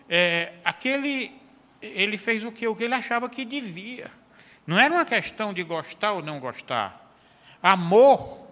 É, 0.07 0.53
aquele, 0.63 1.33
ele 1.81 2.19
fez 2.19 2.45
o 2.45 2.53
que, 2.53 2.69
o 2.69 2.77
que 2.77 2.85
ele 2.85 2.95
achava 2.95 3.27
que 3.31 3.43
devia. 3.43 4.11
Não 4.67 4.79
era 4.79 4.93
uma 4.93 5.07
questão 5.07 5.55
de 5.55 5.63
gostar 5.63 6.13
ou 6.13 6.23
não 6.23 6.39
gostar. 6.39 7.11
Amor, 7.63 8.47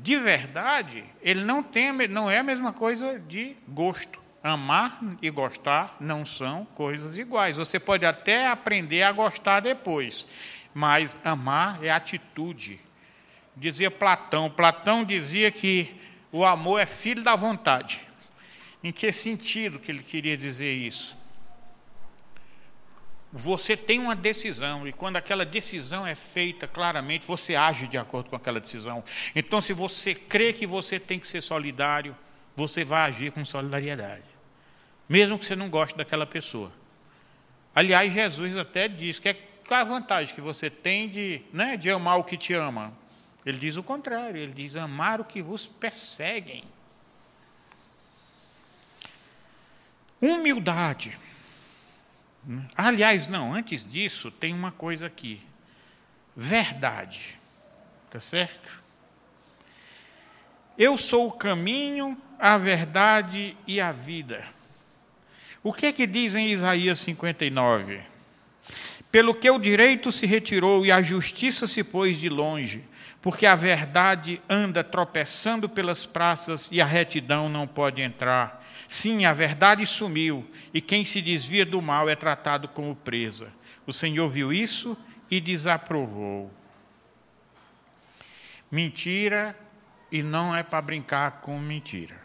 de 0.00 0.16
verdade, 0.16 1.04
ele 1.20 1.44
não, 1.44 1.60
tem, 1.60 1.90
não 2.06 2.30
é 2.30 2.38
a 2.38 2.44
mesma 2.44 2.72
coisa 2.72 3.18
de 3.18 3.56
gosto. 3.66 4.21
Amar 4.42 5.00
e 5.20 5.30
gostar 5.30 5.96
não 6.00 6.24
são 6.24 6.64
coisas 6.74 7.16
iguais. 7.16 7.56
Você 7.56 7.78
pode 7.78 8.04
até 8.04 8.48
aprender 8.48 9.02
a 9.02 9.12
gostar 9.12 9.60
depois, 9.60 10.26
mas 10.74 11.16
amar 11.24 11.82
é 11.84 11.90
atitude 11.90 12.80
dizia 13.56 13.90
Platão. 13.90 14.50
Platão 14.50 15.04
dizia 15.04 15.50
que 15.50 15.94
o 16.30 16.44
amor 16.44 16.80
é 16.80 16.86
filho 16.86 17.22
da 17.22 17.36
vontade. 17.36 18.00
Em 18.82 18.92
que 18.92 19.12
sentido 19.12 19.78
que 19.78 19.90
ele 19.90 20.02
queria 20.02 20.36
dizer 20.36 20.72
isso? 20.72 21.16
Você 23.32 23.76
tem 23.76 23.98
uma 23.98 24.14
decisão, 24.14 24.86
e 24.86 24.92
quando 24.92 25.16
aquela 25.16 25.46
decisão 25.46 26.06
é 26.06 26.14
feita 26.14 26.68
claramente, 26.68 27.26
você 27.26 27.54
age 27.54 27.86
de 27.86 27.96
acordo 27.96 28.28
com 28.28 28.36
aquela 28.36 28.60
decisão. 28.60 29.02
Então, 29.34 29.58
se 29.58 29.72
você 29.72 30.14
crê 30.14 30.52
que 30.52 30.66
você 30.66 31.00
tem 31.00 31.18
que 31.18 31.26
ser 31.26 31.40
solidário, 31.40 32.14
você 32.54 32.84
vai 32.84 33.08
agir 33.08 33.32
com 33.32 33.42
solidariedade, 33.42 34.24
mesmo 35.12 35.38
que 35.38 35.44
você 35.44 35.54
não 35.54 35.68
goste 35.68 35.94
daquela 35.94 36.24
pessoa. 36.24 36.72
Aliás, 37.74 38.10
Jesus 38.10 38.56
até 38.56 38.88
diz 38.88 39.18
que 39.18 39.28
é 39.28 39.34
qual 39.68 39.78
a 39.78 39.84
vantagem 39.84 40.34
que 40.34 40.40
você 40.40 40.70
tem 40.70 41.06
de, 41.06 41.42
né, 41.52 41.76
de 41.76 41.90
amar 41.90 42.18
o 42.18 42.24
que 42.24 42.34
te 42.34 42.54
ama? 42.54 42.94
Ele 43.44 43.58
diz 43.58 43.76
o 43.76 43.82
contrário, 43.82 44.40
ele 44.40 44.54
diz: 44.54 44.74
amar 44.74 45.20
o 45.20 45.24
que 45.24 45.42
vos 45.42 45.66
perseguem. 45.66 46.64
Humildade. 50.18 51.18
Aliás, 52.74 53.28
não, 53.28 53.52
antes 53.52 53.84
disso, 53.84 54.30
tem 54.30 54.54
uma 54.54 54.72
coisa 54.72 55.08
aqui. 55.08 55.42
Verdade. 56.34 57.38
Está 58.06 58.18
certo? 58.18 58.82
Eu 60.78 60.96
sou 60.96 61.28
o 61.28 61.32
caminho, 61.32 62.16
a 62.38 62.56
verdade 62.56 63.54
e 63.66 63.78
a 63.78 63.92
vida. 63.92 64.42
O 65.62 65.72
que 65.72 65.86
é 65.86 65.92
que 65.92 66.06
diz 66.06 66.34
em 66.34 66.48
Isaías 66.48 66.98
59? 66.98 68.00
Pelo 69.12 69.34
que 69.34 69.48
o 69.48 69.58
direito 69.58 70.10
se 70.10 70.26
retirou 70.26 70.84
e 70.84 70.90
a 70.90 71.02
justiça 71.02 71.66
se 71.66 71.84
pôs 71.84 72.18
de 72.18 72.28
longe, 72.28 72.82
porque 73.20 73.46
a 73.46 73.54
verdade 73.54 74.42
anda 74.48 74.82
tropeçando 74.82 75.68
pelas 75.68 76.04
praças 76.04 76.68
e 76.72 76.80
a 76.80 76.86
retidão 76.86 77.48
não 77.48 77.68
pode 77.68 78.02
entrar. 78.02 78.66
Sim, 78.88 79.24
a 79.24 79.32
verdade 79.32 79.86
sumiu, 79.86 80.50
e 80.74 80.80
quem 80.80 81.04
se 81.04 81.22
desvia 81.22 81.64
do 81.64 81.80
mal 81.80 82.10
é 82.10 82.16
tratado 82.16 82.66
como 82.66 82.96
presa. 82.96 83.52
O 83.86 83.92
Senhor 83.92 84.28
viu 84.28 84.52
isso 84.52 84.96
e 85.30 85.40
desaprovou. 85.40 86.50
Mentira 88.70 89.56
e 90.10 90.22
não 90.22 90.56
é 90.56 90.62
para 90.62 90.82
brincar 90.82 91.40
com 91.42 91.58
mentira. 91.58 92.21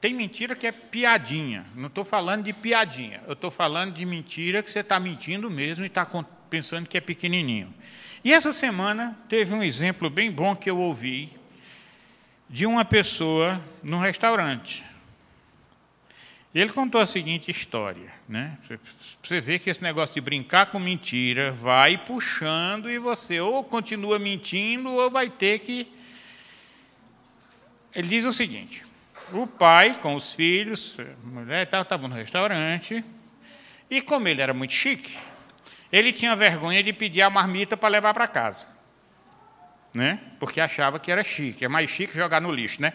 Tem 0.00 0.14
mentira 0.14 0.54
que 0.54 0.66
é 0.66 0.72
piadinha. 0.72 1.66
Não 1.74 1.88
estou 1.88 2.04
falando 2.04 2.44
de 2.44 2.52
piadinha. 2.52 3.20
Eu 3.26 3.32
estou 3.32 3.50
falando 3.50 3.94
de 3.94 4.04
mentira 4.04 4.62
que 4.62 4.70
você 4.70 4.80
está 4.80 5.00
mentindo 5.00 5.50
mesmo 5.50 5.84
e 5.84 5.88
está 5.88 6.06
pensando 6.48 6.88
que 6.88 6.96
é 6.96 7.00
pequenininho. 7.00 7.74
E 8.24 8.32
essa 8.32 8.52
semana 8.52 9.16
teve 9.28 9.54
um 9.54 9.62
exemplo 9.62 10.08
bem 10.08 10.30
bom 10.30 10.54
que 10.54 10.70
eu 10.70 10.78
ouvi 10.78 11.30
de 12.48 12.64
uma 12.64 12.84
pessoa 12.84 13.60
num 13.82 13.98
restaurante. 13.98 14.84
Ele 16.54 16.72
contou 16.72 17.00
a 17.00 17.06
seguinte 17.06 17.50
história, 17.50 18.10
né? 18.28 18.56
Você 19.22 19.40
vê 19.40 19.58
que 19.58 19.68
esse 19.68 19.82
negócio 19.82 20.14
de 20.14 20.20
brincar 20.20 20.66
com 20.66 20.78
mentira 20.78 21.52
vai 21.52 21.98
puxando 21.98 22.90
e 22.90 22.98
você 22.98 23.38
ou 23.38 23.62
continua 23.62 24.18
mentindo 24.18 24.90
ou 24.90 25.10
vai 25.10 25.28
ter 25.28 25.58
que. 25.58 25.86
Ele 27.94 28.08
diz 28.08 28.24
o 28.24 28.32
seguinte: 28.32 28.84
o 29.32 29.46
pai 29.46 29.98
com 30.00 30.14
os 30.14 30.34
filhos, 30.34 30.96
mulher 31.22 31.64
estava 31.64 32.08
no 32.08 32.14
restaurante 32.14 33.04
e 33.90 34.02
como 34.02 34.28
ele 34.28 34.40
era 34.40 34.54
muito 34.54 34.72
chique, 34.72 35.16
ele 35.90 36.12
tinha 36.12 36.34
vergonha 36.36 36.82
de 36.82 36.92
pedir 36.92 37.22
a 37.22 37.30
marmita 37.30 37.76
para 37.76 37.88
levar 37.88 38.14
para 38.14 38.26
casa 38.28 38.78
né? 39.98 40.20
porque 40.38 40.60
achava 40.60 40.98
que 40.98 41.10
era 41.10 41.22
chique. 41.22 41.64
É 41.64 41.68
mais 41.68 41.90
chique 41.90 42.14
jogar 42.14 42.40
no 42.40 42.52
lixo. 42.52 42.80
Né? 42.80 42.92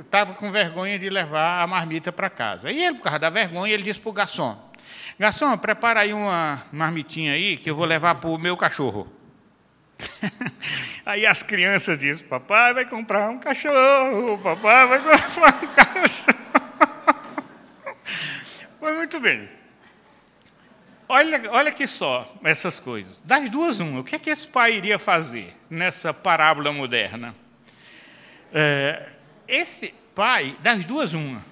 Estava 0.00 0.34
com 0.34 0.50
vergonha 0.50 0.98
de 0.98 1.08
levar 1.10 1.62
a 1.62 1.66
marmita 1.66 2.12
para 2.12 2.30
casa. 2.30 2.70
E 2.70 2.82
ele, 2.82 2.96
por 2.96 3.04
causa 3.04 3.18
da 3.18 3.30
vergonha, 3.30 3.72
ele 3.72 3.82
disse 3.82 4.00
para 4.00 4.10
o 4.10 4.12
garçom: 4.12 4.56
Garçom, 5.18 5.56
prepara 5.58 6.00
aí 6.00 6.12
uma 6.12 6.64
marmitinha 6.72 7.32
aí 7.32 7.56
que 7.56 7.70
eu 7.70 7.76
vou 7.76 7.84
levar 7.84 8.16
para 8.16 8.30
o 8.30 8.38
meu 8.38 8.56
cachorro. 8.56 9.12
aí 11.04 11.26
as 11.26 11.42
crianças 11.42 11.98
dizem: 11.98 12.26
Papai 12.26 12.74
vai 12.74 12.84
comprar 12.84 13.28
um 13.30 13.38
cachorro, 13.38 14.38
papai 14.38 14.88
vai 14.88 14.98
comprar 15.00 15.62
um 15.62 15.66
cachorro. 15.74 16.46
Foi 18.78 18.92
muito 18.94 19.18
bem. 19.18 19.48
Olha, 21.08 21.50
olha 21.52 21.68
aqui 21.68 21.86
só 21.86 22.32
essas 22.42 22.80
coisas. 22.80 23.20
Das 23.20 23.48
duas, 23.48 23.78
uma. 23.78 24.00
O 24.00 24.04
que 24.04 24.16
é 24.16 24.18
que 24.18 24.30
esse 24.30 24.46
pai 24.46 24.74
iria 24.74 24.98
fazer 24.98 25.54
nessa 25.70 26.12
parábola 26.12 26.72
moderna? 26.72 27.34
É, 28.52 29.08
esse 29.46 29.94
pai, 30.14 30.56
das 30.60 30.84
duas, 30.84 31.14
uma. 31.14 31.44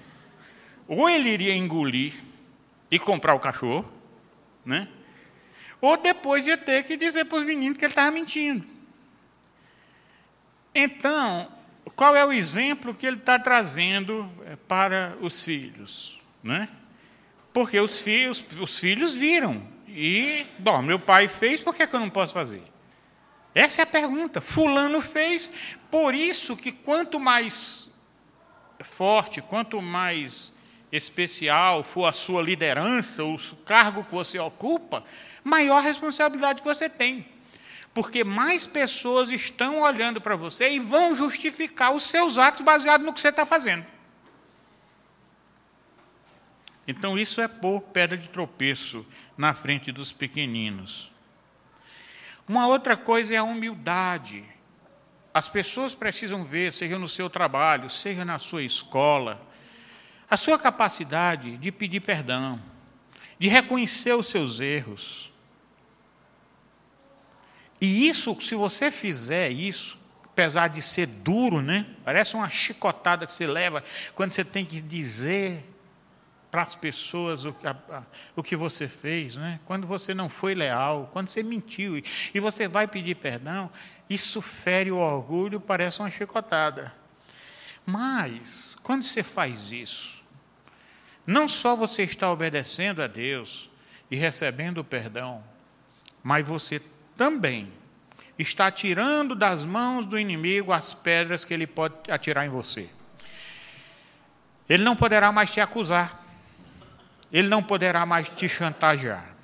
Ou 0.87 1.09
ele 1.09 1.29
iria 1.29 1.55
engolir 1.55 2.19
e 2.91 2.99
comprar 2.99 3.33
o 3.33 3.39
cachorro, 3.39 3.89
né? 4.65 4.87
Ou 5.81 5.97
depois 5.97 6.47
ia 6.47 6.57
ter 6.57 6.83
que 6.83 6.97
dizer 6.97 7.25
para 7.25 7.37
os 7.37 7.43
meninos 7.43 7.77
que 7.77 7.85
ele 7.85 7.91
estava 7.91 8.11
mentindo. 8.11 8.65
Então, 10.73 11.51
qual 11.95 12.15
é 12.15 12.25
o 12.25 12.31
exemplo 12.31 12.93
que 12.93 13.05
ele 13.05 13.17
está 13.17 13.39
trazendo 13.39 14.29
é, 14.45 14.55
para 14.55 15.15
os 15.21 15.43
filhos? 15.43 16.19
Né? 16.43 16.67
Porque 17.53 17.79
os 17.79 17.99
filhos, 17.99 18.45
os 18.59 18.77
filhos 18.77 19.15
viram. 19.15 19.65
E, 19.87 20.45
bom, 20.59 20.81
meu 20.81 20.99
pai 20.99 21.27
fez, 21.27 21.61
por 21.61 21.73
que, 21.73 21.87
que 21.87 21.95
eu 21.95 21.99
não 21.99 22.09
posso 22.09 22.33
fazer? 22.33 22.63
Essa 23.53 23.81
é 23.81 23.83
a 23.83 23.87
pergunta. 23.87 24.41
Fulano 24.41 24.99
fez, 24.99 25.49
por 25.89 26.13
isso 26.13 26.57
que 26.57 26.73
quanto 26.73 27.17
mais 27.17 27.89
forte, 28.81 29.41
quanto 29.41 29.81
mais 29.81 30.53
especial 30.91 31.81
for 31.83 32.05
a 32.05 32.11
sua 32.11 32.41
liderança, 32.41 33.23
o 33.23 33.37
cargo 33.65 34.03
que 34.03 34.11
você 34.11 34.37
ocupa, 34.37 35.03
maior 35.45 35.83
responsabilidade 35.83 36.61
que 36.63 36.67
você 36.67 36.89
tem. 36.89 37.25
Porque 37.93 38.23
mais 38.23 38.65
pessoas 38.65 39.29
estão 39.29 39.79
olhando 39.79 40.19
para 40.19 40.35
você 40.35 40.71
e 40.71 40.79
vão 40.79 41.15
justificar 41.15 41.93
os 41.93 42.03
seus 42.03 42.37
atos 42.37 42.61
baseados 42.61 43.05
no 43.05 43.13
que 43.13 43.21
você 43.21 43.29
está 43.29 43.45
fazendo. 43.45 43.85
Então, 46.87 47.17
isso 47.17 47.39
é 47.39 47.47
pôr 47.47 47.79
pedra 47.81 48.17
de 48.17 48.29
tropeço 48.29 49.05
na 49.37 49.53
frente 49.53 49.91
dos 49.91 50.11
pequeninos. 50.11 51.11
Uma 52.47 52.67
outra 52.67 52.97
coisa 52.97 53.33
é 53.33 53.37
a 53.37 53.43
humildade. 53.43 54.43
As 55.33 55.47
pessoas 55.47 55.95
precisam 55.95 56.43
ver, 56.43 56.73
seja 56.73 56.99
no 56.99 57.07
seu 57.07 57.29
trabalho, 57.29 57.89
seja 57.89 58.25
na 58.25 58.39
sua 58.39 58.63
escola, 58.63 59.41
a 60.29 60.37
sua 60.37 60.59
capacidade 60.59 61.57
de 61.57 61.71
pedir 61.71 62.01
perdão, 62.01 62.61
de 63.39 63.47
reconhecer 63.47 64.13
os 64.13 64.27
seus 64.27 64.59
erros. 64.59 65.34
E 67.79 68.07
isso, 68.07 68.39
se 68.41 68.55
você 68.55 68.89
fizer 68.89 69.49
isso, 69.49 69.99
apesar 70.23 70.67
de 70.67 70.81
ser 70.81 71.05
duro, 71.07 71.61
né? 71.61 71.85
Parece 72.03 72.35
uma 72.35 72.49
chicotada 72.49 73.25
que 73.25 73.33
você 73.33 73.47
leva 73.47 73.83
quando 74.13 74.31
você 74.31 74.43
tem 74.43 74.65
que 74.65 74.81
dizer 74.81 75.63
para 76.55 76.61
as 76.61 76.73
pessoas 76.73 77.43
o, 77.43 77.53
a, 77.65 77.97
a, 77.97 78.03
o 78.33 78.41
que 78.41 78.55
você 78.55 78.87
fez, 78.87 79.35
né? 79.35 79.59
quando 79.65 79.85
você 79.85 80.13
não 80.13 80.29
foi 80.29 80.55
leal, 80.55 81.09
quando 81.11 81.27
você 81.27 81.43
mentiu 81.43 82.01
e, 82.33 82.39
você 82.39 82.65
vai 82.65 82.87
pedir 82.87 83.15
perdão, 83.15 83.69
isso 84.09 84.41
fere 84.41 84.89
o 84.89 84.97
orgulho, 84.97 85.59
parece 85.59 85.99
uma 85.99 86.09
chicotada. 86.09 86.93
Mas, 87.85 88.77
quando 88.83 89.03
você 89.03 89.21
faz 89.21 89.73
isso, 89.73 90.23
não 91.27 91.45
só 91.45 91.75
você 91.75 92.03
está 92.03 92.31
obedecendo 92.31 93.01
a 93.01 93.07
Deus 93.07 93.69
e 94.09 94.15
recebendo 94.15 94.77
o 94.77 94.83
perdão, 94.83 95.43
mas 96.23 96.47
você 96.47 96.81
também 97.15 97.71
está 98.37 98.69
tirando 98.69 99.35
das 99.35 99.63
mãos 99.63 100.05
do 100.05 100.19
inimigo 100.19 100.73
as 100.73 100.93
pedras 100.93 101.45
que 101.45 101.53
ele 101.53 101.65
pode 101.65 102.11
atirar 102.11 102.45
em 102.45 102.49
você. 102.49 102.89
Ele 104.69 104.83
não 104.83 104.95
poderá 104.95 105.31
mais 105.31 105.51
te 105.51 105.61
acusar 105.61 106.25
ele 107.31 107.49
não 107.49 107.61
poderá 107.61 108.05
mais 108.05 108.29
te 108.29 108.47
chantagear. 108.47 109.35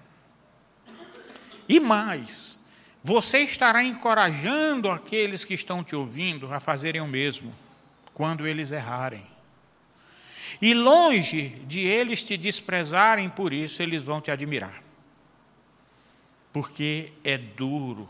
E 1.68 1.78
mais, 1.78 2.58
você 3.04 3.40
estará 3.40 3.84
encorajando 3.84 4.90
aqueles 4.90 5.44
que 5.44 5.54
estão 5.54 5.84
te 5.84 5.94
ouvindo 5.94 6.54
a 6.54 6.62
fazerem 6.62 7.02
o 7.02 7.08
mesmo 7.08 7.54
quando 8.14 8.48
eles 8.48 8.72
errarem. 8.72 9.26
E 10.62 10.74
longe 10.74 11.50
de 11.66 11.82
eles 11.82 12.24
te 12.24 12.38
desprezarem 12.38 13.30
por 13.30 13.52
isso, 13.52 13.84
eles 13.84 14.02
vão 14.02 14.22
te 14.22 14.32
admirar. 14.32 14.82
Porque 16.52 17.14
é 17.24 17.38
duro, 17.38 18.10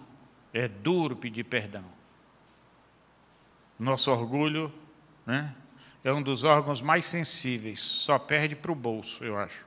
é 0.54 0.68
duro 0.68 1.16
pedir 1.16 1.44
perdão. 1.44 1.86
Nosso 3.78 4.12
orgulho 4.12 4.72
né, 5.26 5.56
é 6.04 6.12
um 6.12 6.22
dos 6.22 6.44
órgãos 6.44 6.82
mais 6.82 7.06
sensíveis, 7.06 7.80
só 7.80 8.18
perde 8.18 8.56
para 8.56 8.72
o 8.72 8.76
bolso, 8.76 9.24
eu 9.24 9.38
acho. 9.38 9.66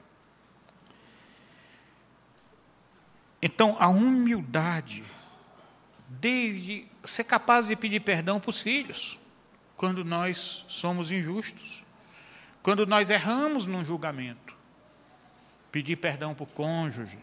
Então, 3.41 3.77
a 3.79 3.89
humildade, 3.89 5.05
desde 6.09 6.87
ser 7.05 7.25
capaz 7.25 7.67
de 7.67 7.77
pedir 7.77 8.01
perdão 8.01 8.41
para 8.41 8.51
os 8.51 8.63
filhos, 8.63 9.19
quando 9.77 10.05
nós 10.05 10.65
somos 10.69 11.13
injustos, 11.13 11.85
quando 12.63 12.87
nós 12.87 13.11
erramos 13.11 13.67
num 13.67 13.85
julgamento, 13.85 14.57
pedir 15.71 15.97
perdão 15.97 16.35
para 16.35 16.45
o 16.45 16.47
cônjuge. 16.47 17.19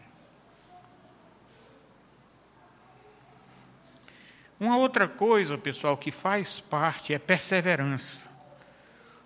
Uma 4.62 4.76
outra 4.76 5.08
coisa, 5.08 5.58
pessoal, 5.58 5.96
que 5.96 6.12
faz 6.12 6.60
parte 6.60 7.12
é 7.12 7.18
perseverança. 7.18 8.16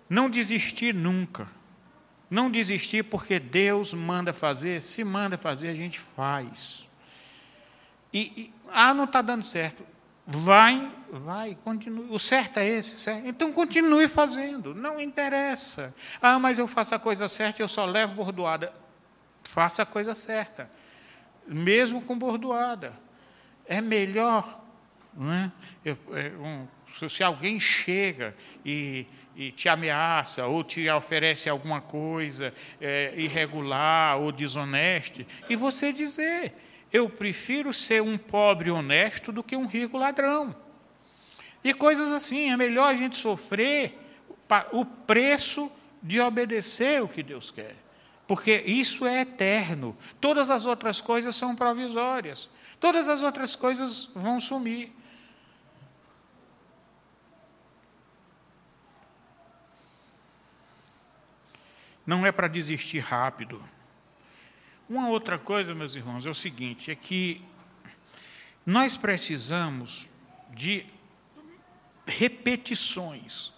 Não 0.09 0.31
desistir 0.31 0.95
nunca. 0.95 1.45
Não 2.27 2.49
desistir 2.49 3.03
porque 3.03 3.37
Deus 3.37 3.93
manda 3.93 4.33
fazer, 4.33 4.81
se 4.81 5.03
manda 5.03 5.37
fazer, 5.37 5.67
a 5.67 5.75
gente 5.75 5.99
faz. 5.99 6.89
E, 8.11 8.19
e 8.19 8.53
ah, 8.71 8.95
não 8.95 9.03
está 9.03 9.21
dando 9.21 9.43
certo. 9.43 9.85
Vai, 10.25 10.91
vai, 11.11 11.55
continue. 11.63 12.07
O 12.09 12.17
certo 12.17 12.57
é 12.57 12.67
esse, 12.67 12.99
certo? 12.99 13.27
então 13.27 13.53
continue 13.53 14.07
fazendo, 14.07 14.73
não 14.73 14.99
interessa. 14.99 15.93
Ah, 16.19 16.39
mas 16.39 16.57
eu 16.57 16.67
faço 16.67 16.95
a 16.95 16.99
coisa 16.99 17.29
certa 17.29 17.61
e 17.61 17.63
eu 17.63 17.67
só 17.67 17.85
levo 17.85 18.15
bordoada. 18.15 18.73
Faça 19.43 19.83
a 19.83 19.85
coisa 19.85 20.15
certa, 20.15 20.67
mesmo 21.47 22.01
com 22.01 22.17
bordoada. 22.17 22.91
É 23.67 23.79
melhor. 23.81 24.56
É? 25.19 25.51
Eu, 25.83 25.97
é 26.13 26.29
um, 26.37 26.67
se 27.09 27.23
alguém 27.23 27.59
chega 27.59 28.35
e 28.63 29.05
e 29.37 29.51
te 29.51 29.69
ameaça 29.69 30.47
ou 30.47 30.63
te 30.63 30.89
oferece 30.89 31.47
alguma 31.47 31.79
coisa 31.79 32.51
é, 32.81 33.13
irregular 33.15 34.17
ou 34.17 34.31
desoneste, 34.31 35.27
e 35.47 35.55
você 35.55 35.93
dizer: 35.93 36.55
eu 36.91 37.07
prefiro 37.07 37.71
ser 37.71 38.01
um 38.01 38.17
pobre 38.17 38.71
honesto 38.71 39.31
do 39.31 39.43
que 39.43 39.55
um 39.55 39.67
rico 39.67 39.97
ladrão. 39.97 40.55
E 41.63 41.73
coisas 41.73 42.09
assim, 42.11 42.49
é 42.49 42.57
melhor 42.57 42.91
a 42.91 42.95
gente 42.95 43.15
sofrer 43.15 43.99
o 44.71 44.85
preço 44.85 45.71
de 46.01 46.19
obedecer 46.19 47.03
o 47.03 47.07
que 47.07 47.21
Deus 47.21 47.51
quer. 47.51 47.75
Porque 48.25 48.63
isso 48.65 49.05
é 49.05 49.21
eterno. 49.21 49.95
Todas 50.19 50.49
as 50.49 50.65
outras 50.65 50.99
coisas 50.99 51.35
são 51.35 51.55
provisórias. 51.55 52.49
Todas 52.79 53.07
as 53.09 53.21
outras 53.21 53.55
coisas 53.55 54.09
vão 54.15 54.39
sumir. 54.39 54.91
Não 62.07 62.25
é 62.25 62.31
para 62.31 62.47
desistir 62.47 62.99
rápido. 62.99 63.61
Uma 64.89 65.09
outra 65.09 65.37
coisa, 65.37 65.75
meus 65.75 65.93
irmãos, 65.93 66.25
é 66.25 66.29
o 66.29 66.33
seguinte: 66.33 66.89
é 66.89 66.95
que 66.95 67.43
nós 68.65 68.95
precisamos 68.95 70.07
de 70.49 70.85
repetições. 72.05 73.51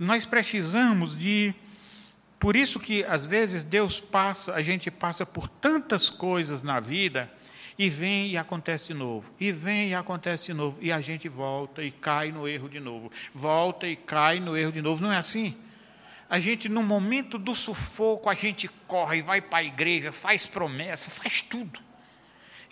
Nós 0.00 0.24
precisamos 0.24 1.16
de. 1.16 1.54
Por 2.38 2.56
isso 2.56 2.80
que 2.80 3.04
às 3.04 3.26
vezes 3.26 3.62
Deus 3.62 4.00
passa, 4.00 4.54
a 4.54 4.62
gente 4.62 4.90
passa 4.90 5.26
por 5.26 5.46
tantas 5.46 6.08
coisas 6.08 6.62
na 6.62 6.80
vida 6.80 7.30
e 7.78 7.88
vem 7.88 8.30
e 8.30 8.36
acontece 8.38 8.86
de 8.86 8.94
novo, 8.94 9.32
e 9.38 9.50
vem 9.52 9.90
e 9.90 9.94
acontece 9.94 10.46
de 10.46 10.54
novo, 10.54 10.78
e 10.80 10.92
a 10.92 11.00
gente 11.00 11.28
volta 11.28 11.82
e 11.82 11.90
cai 11.90 12.30
no 12.32 12.46
erro 12.46 12.68
de 12.68 12.80
novo, 12.80 13.10
volta 13.32 13.86
e 13.86 13.96
cai 13.96 14.40
no 14.40 14.56
erro 14.56 14.72
de 14.72 14.80
novo. 14.80 15.02
Não 15.02 15.12
é 15.12 15.16
assim? 15.16 15.56
A 16.34 16.40
gente, 16.40 16.68
no 16.68 16.82
momento 16.82 17.38
do 17.38 17.54
sufoco, 17.54 18.28
a 18.28 18.34
gente 18.34 18.66
corre, 18.88 19.22
vai 19.22 19.40
para 19.40 19.60
a 19.60 19.62
igreja, 19.62 20.10
faz 20.10 20.48
promessa, 20.48 21.08
faz 21.08 21.40
tudo. 21.42 21.78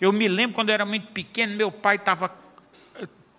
Eu 0.01 0.11
me 0.11 0.27
lembro 0.27 0.53
quando 0.53 0.67
eu 0.67 0.73
era 0.73 0.85
muito 0.85 1.13
pequeno, 1.13 1.55
meu 1.55 1.71
pai 1.71 1.95
estava 1.95 2.29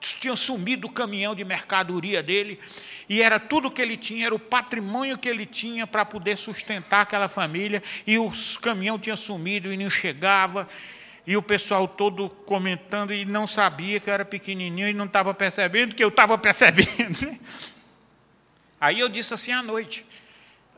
tinha 0.01 0.35
sumido 0.35 0.87
o 0.87 0.91
caminhão 0.91 1.35
de 1.35 1.45
mercadoria 1.45 2.23
dele, 2.23 2.59
e 3.07 3.21
era 3.21 3.39
tudo 3.39 3.71
que 3.71 3.83
ele 3.83 3.99
tinha, 3.99 4.25
era 4.25 4.35
o 4.35 4.39
patrimônio 4.39 5.19
que 5.19 5.29
ele 5.29 5.45
tinha 5.45 5.87
para 5.87 6.07
poder 6.07 6.39
sustentar 6.39 7.03
aquela 7.03 7.29
família, 7.29 7.83
e 8.07 8.19
o 8.19 8.33
caminhão 8.63 8.99
tinha 8.99 9.17
sumido 9.17 9.71
e 9.71 9.77
não 9.77 9.91
chegava, 9.91 10.67
e 11.27 11.37
o 11.37 11.43
pessoal 11.43 11.87
todo 11.87 12.31
comentando 12.31 13.13
e 13.13 13.27
não 13.27 13.47
sabia 13.47 14.01
que 14.01 14.09
eu 14.09 14.15
era 14.15 14.25
pequenininho 14.25 14.89
e 14.89 14.95
não 14.95 15.05
estava 15.05 15.35
percebendo 15.35 15.95
que 15.95 16.03
eu 16.03 16.09
estava 16.09 16.39
percebendo. 16.39 17.27
Né? 17.27 17.39
Aí 18.81 19.01
eu 19.01 19.09
disse 19.09 19.33
assim 19.33 19.53
à 19.53 19.63
noite, 19.63 20.05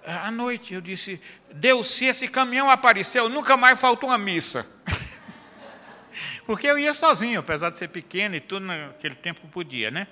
à 0.06 0.30
noite 0.30 0.72
eu 0.72 0.80
disse, 0.80 1.20
Deus, 1.52 1.88
se 1.88 2.04
esse 2.04 2.28
caminhão 2.28 2.70
apareceu, 2.70 3.28
nunca 3.28 3.56
mais 3.56 3.80
falta 3.80 4.06
uma 4.06 4.16
missa. 4.16 4.64
Porque 6.46 6.66
eu 6.66 6.78
ia 6.78 6.94
sozinho, 6.94 7.40
apesar 7.40 7.70
de 7.70 7.78
ser 7.78 7.88
pequeno 7.88 8.36
e 8.36 8.40
tudo, 8.40 8.66
naquele 8.66 9.16
tempo 9.16 9.46
podia, 9.48 9.90
né? 9.90 10.06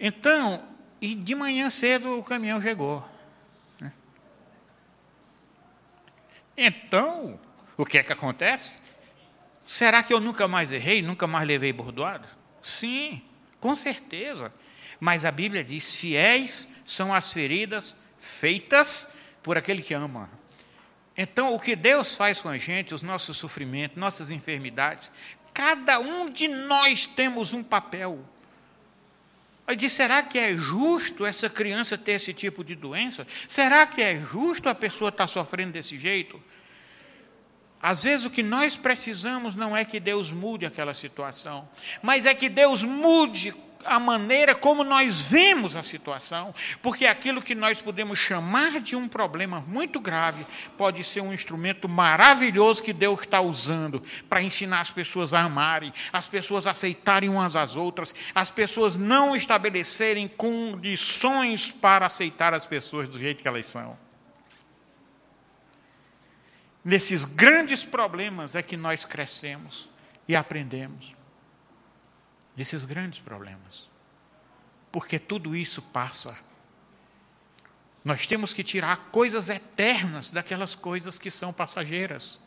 Então, 0.00 0.64
e 1.00 1.14
de 1.14 1.34
manhã 1.34 1.70
cedo 1.70 2.18
o 2.18 2.24
caminhão 2.24 2.60
chegou. 2.60 3.08
Né? 3.80 3.92
Então, 6.56 7.38
o 7.76 7.84
que 7.86 7.98
é 7.98 8.02
que 8.02 8.12
acontece? 8.12 8.78
Será 9.66 10.02
que 10.02 10.12
eu 10.12 10.20
nunca 10.20 10.48
mais 10.48 10.72
errei, 10.72 11.00
nunca 11.00 11.26
mais 11.26 11.46
levei 11.46 11.72
bordoado? 11.72 12.26
Sim, 12.62 13.22
com 13.60 13.76
certeza. 13.76 14.52
Mas 14.98 15.24
a 15.24 15.30
Bíblia 15.30 15.62
diz: 15.62 15.94
fiéis 15.94 16.68
são 16.84 17.14
as 17.14 17.32
feridas 17.32 18.03
feitas 18.24 19.12
por 19.42 19.56
aquele 19.56 19.82
que 19.82 19.94
ama. 19.94 20.30
Então, 21.16 21.54
o 21.54 21.60
que 21.60 21.76
Deus 21.76 22.14
faz 22.14 22.40
com 22.40 22.48
a 22.48 22.58
gente, 22.58 22.92
os 22.92 23.02
nossos 23.02 23.36
sofrimentos, 23.36 23.96
nossas 23.96 24.30
enfermidades, 24.32 25.10
Cada 25.54 26.00
um 26.00 26.28
de 26.28 26.48
nós 26.48 27.06
temos 27.06 27.52
um 27.52 27.62
papel. 27.62 28.18
Eu 29.66 29.76
disse, 29.76 29.94
será 29.94 30.20
que 30.20 30.36
é 30.36 30.52
justo 30.54 31.24
essa 31.24 31.48
criança 31.48 31.96
ter 31.96 32.12
esse 32.12 32.34
tipo 32.34 32.64
de 32.64 32.74
doença? 32.74 33.24
Será 33.48 33.86
que 33.86 34.02
é 34.02 34.20
justo 34.20 34.68
a 34.68 34.74
pessoa 34.74 35.10
estar 35.10 35.28
sofrendo 35.28 35.72
desse 35.72 35.96
jeito? 35.96 36.42
Às 37.80 38.02
vezes 38.02 38.26
o 38.26 38.30
que 38.30 38.42
nós 38.42 38.74
precisamos 38.74 39.54
não 39.54 39.76
é 39.76 39.84
que 39.84 40.00
Deus 40.00 40.30
mude 40.30 40.66
aquela 40.66 40.92
situação, 40.92 41.68
mas 42.02 42.26
é 42.26 42.34
que 42.34 42.48
Deus 42.48 42.82
mude 42.82 43.54
a 43.84 43.98
maneira 43.98 44.54
como 44.54 44.84
nós 44.84 45.22
vemos 45.22 45.76
a 45.76 45.82
situação, 45.82 46.54
porque 46.82 47.06
aquilo 47.06 47.42
que 47.42 47.54
nós 47.54 47.80
podemos 47.80 48.18
chamar 48.18 48.80
de 48.80 48.96
um 48.96 49.08
problema 49.08 49.60
muito 49.60 50.00
grave 50.00 50.46
pode 50.76 51.02
ser 51.04 51.20
um 51.20 51.32
instrumento 51.32 51.88
maravilhoso 51.88 52.82
que 52.82 52.92
Deus 52.92 53.20
está 53.20 53.40
usando 53.40 54.02
para 54.28 54.42
ensinar 54.42 54.80
as 54.80 54.90
pessoas 54.90 55.34
a 55.34 55.40
amarem, 55.40 55.92
as 56.12 56.26
pessoas 56.26 56.66
a 56.66 56.70
aceitarem 56.70 57.28
umas 57.28 57.56
às 57.56 57.76
outras, 57.76 58.14
as 58.34 58.50
pessoas 58.50 58.96
não 58.96 59.34
estabelecerem 59.34 60.28
condições 60.28 61.70
para 61.70 62.06
aceitar 62.06 62.54
as 62.54 62.66
pessoas 62.66 63.08
do 63.08 63.18
jeito 63.18 63.42
que 63.42 63.48
elas 63.48 63.66
são. 63.66 63.96
Nesses 66.84 67.24
grandes 67.24 67.82
problemas 67.82 68.54
é 68.54 68.62
que 68.62 68.76
nós 68.76 69.04
crescemos 69.04 69.88
e 70.28 70.36
aprendemos 70.36 71.14
desses 72.56 72.84
grandes 72.84 73.20
problemas. 73.20 73.88
Porque 74.92 75.18
tudo 75.18 75.56
isso 75.56 75.82
passa. 75.82 76.38
Nós 78.04 78.26
temos 78.26 78.52
que 78.52 78.62
tirar 78.62 79.08
coisas 79.10 79.48
eternas 79.48 80.30
daquelas 80.30 80.74
coisas 80.74 81.18
que 81.18 81.30
são 81.30 81.52
passageiras. 81.52 82.42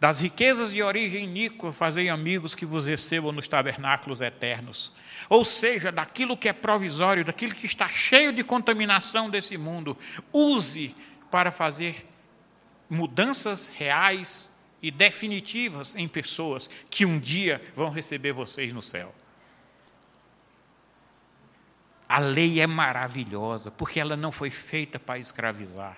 Das 0.00 0.20
riquezas 0.20 0.72
de 0.72 0.82
origem 0.82 1.24
iníqua, 1.24 1.72
fazei 1.72 2.08
amigos 2.08 2.54
que 2.54 2.66
vos 2.66 2.86
recebam 2.86 3.32
nos 3.32 3.46
tabernáculos 3.46 4.20
eternos. 4.20 4.92
Ou 5.28 5.44
seja, 5.44 5.92
daquilo 5.92 6.36
que 6.36 6.48
é 6.48 6.52
provisório, 6.52 7.24
daquilo 7.24 7.54
que 7.54 7.66
está 7.66 7.86
cheio 7.86 8.32
de 8.32 8.42
contaminação 8.42 9.30
desse 9.30 9.56
mundo, 9.56 9.96
use 10.32 10.94
para 11.30 11.52
fazer 11.52 12.08
mudanças 12.90 13.68
reais 13.68 14.51
e 14.82 14.90
definitivas 14.90 15.94
em 15.94 16.08
pessoas 16.08 16.68
que 16.90 17.06
um 17.06 17.18
dia 17.18 17.62
vão 17.76 17.88
receber 17.88 18.32
vocês 18.32 18.72
no 18.72 18.82
céu. 18.82 19.14
A 22.08 22.18
lei 22.18 22.60
é 22.60 22.66
maravilhosa, 22.66 23.70
porque 23.70 24.00
ela 24.00 24.16
não 24.16 24.32
foi 24.32 24.50
feita 24.50 24.98
para 24.98 25.18
escravizar. 25.18 25.96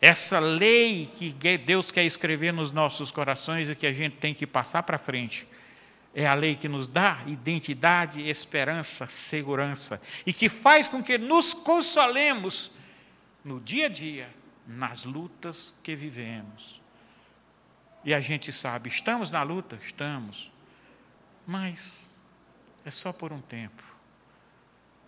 Essa 0.00 0.38
lei 0.38 1.08
que 1.18 1.32
Deus 1.58 1.90
quer 1.90 2.04
escrever 2.04 2.52
nos 2.52 2.72
nossos 2.72 3.12
corações 3.12 3.68
e 3.68 3.76
que 3.76 3.86
a 3.86 3.92
gente 3.92 4.16
tem 4.16 4.34
que 4.34 4.46
passar 4.46 4.82
para 4.82 4.98
frente, 4.98 5.46
é 6.14 6.26
a 6.26 6.34
lei 6.34 6.56
que 6.56 6.68
nos 6.68 6.88
dá 6.88 7.22
identidade, 7.26 8.26
esperança, 8.26 9.06
segurança 9.06 10.00
e 10.24 10.32
que 10.32 10.48
faz 10.48 10.88
com 10.88 11.02
que 11.02 11.18
nos 11.18 11.52
consolemos 11.52 12.70
no 13.44 13.60
dia 13.60 13.86
a 13.86 13.88
dia, 13.88 14.28
nas 14.66 15.04
lutas 15.04 15.74
que 15.82 15.94
vivemos. 15.94 16.80
E 18.06 18.14
a 18.14 18.20
gente 18.20 18.52
sabe, 18.52 18.88
estamos 18.88 19.32
na 19.32 19.42
luta? 19.42 19.76
Estamos. 19.82 20.48
Mas 21.44 22.06
é 22.84 22.90
só 22.92 23.12
por 23.12 23.32
um 23.32 23.40
tempo. 23.40 23.82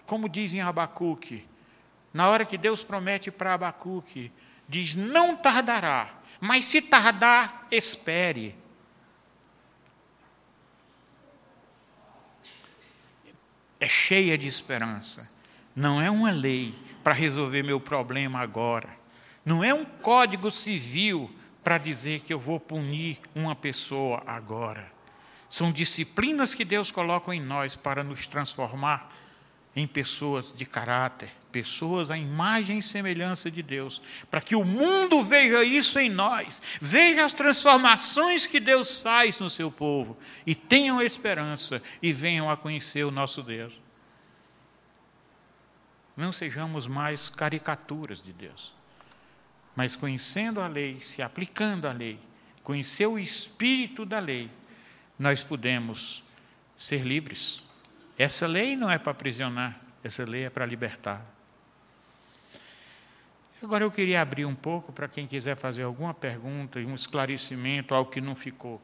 Como 0.05 0.28
diz 0.28 0.53
em 0.53 0.61
Abacuque, 0.61 1.46
na 2.12 2.28
hora 2.28 2.44
que 2.44 2.59
Deus 2.59 2.82
promete 2.82 3.30
para 3.30 3.55
Abacuque, 3.55 4.32
diz: 4.68 4.96
não 4.96 5.36
tardará, 5.36 6.12
mas 6.40 6.64
se 6.64 6.82
tardar, 6.82 7.68
espere. 7.70 8.57
É 13.78 13.86
cheia 13.86 14.36
de 14.36 14.49
esperança. 14.49 15.30
Não 15.76 16.03
é 16.03 16.11
uma 16.11 16.32
lei 16.32 16.74
para 17.05 17.14
resolver 17.14 17.62
meu 17.62 17.78
problema 17.78 18.40
agora. 18.40 18.90
Não 19.44 19.62
é 19.62 19.72
um 19.72 19.84
código 19.84 20.51
civil 20.51 21.32
para 21.68 21.76
dizer 21.76 22.20
que 22.20 22.32
eu 22.32 22.40
vou 22.40 22.58
punir 22.58 23.18
uma 23.34 23.54
pessoa 23.54 24.22
agora. 24.26 24.90
São 25.50 25.70
disciplinas 25.70 26.54
que 26.54 26.64
Deus 26.64 26.90
coloca 26.90 27.34
em 27.34 27.42
nós 27.42 27.76
para 27.76 28.02
nos 28.02 28.26
transformar 28.26 29.14
em 29.76 29.86
pessoas 29.86 30.50
de 30.50 30.64
caráter, 30.64 31.28
pessoas 31.52 32.10
à 32.10 32.16
imagem 32.16 32.78
e 32.78 32.82
semelhança 32.82 33.50
de 33.50 33.62
Deus, 33.62 34.00
para 34.30 34.40
que 34.40 34.56
o 34.56 34.64
mundo 34.64 35.22
veja 35.22 35.62
isso 35.62 35.98
em 35.98 36.08
nós, 36.08 36.62
veja 36.80 37.22
as 37.22 37.34
transformações 37.34 38.46
que 38.46 38.60
Deus 38.60 39.00
faz 39.00 39.38
no 39.38 39.50
seu 39.50 39.70
povo 39.70 40.16
e 40.46 40.54
tenham 40.54 41.02
esperança 41.02 41.82
e 42.00 42.14
venham 42.14 42.50
a 42.50 42.56
conhecer 42.56 43.04
o 43.04 43.10
nosso 43.10 43.42
Deus. 43.42 43.78
Não 46.16 46.32
sejamos 46.32 46.86
mais 46.86 47.28
caricaturas 47.28 48.22
de 48.22 48.32
Deus 48.32 48.77
mas 49.78 49.94
conhecendo 49.94 50.60
a 50.60 50.66
lei, 50.66 51.00
se 51.00 51.22
aplicando 51.22 51.86
a 51.86 51.92
lei, 51.92 52.18
conhecer 52.64 53.06
o 53.06 53.16
espírito 53.16 54.04
da 54.04 54.18
lei, 54.18 54.50
nós 55.16 55.44
podemos 55.44 56.20
ser 56.76 57.06
livres. 57.06 57.62
Essa 58.18 58.48
lei 58.48 58.74
não 58.74 58.90
é 58.90 58.98
para 58.98 59.12
aprisionar, 59.12 59.78
essa 60.02 60.24
lei 60.24 60.46
é 60.46 60.50
para 60.50 60.66
libertar. 60.66 61.24
Agora 63.62 63.84
eu 63.84 63.90
queria 63.92 64.20
abrir 64.20 64.46
um 64.46 64.54
pouco 64.56 64.92
para 64.92 65.06
quem 65.06 65.28
quiser 65.28 65.54
fazer 65.54 65.84
alguma 65.84 66.12
pergunta, 66.12 66.80
um 66.80 66.96
esclarecimento, 66.96 67.94
algo 67.94 68.10
que 68.10 68.20
não 68.20 68.34
ficou 68.34 68.82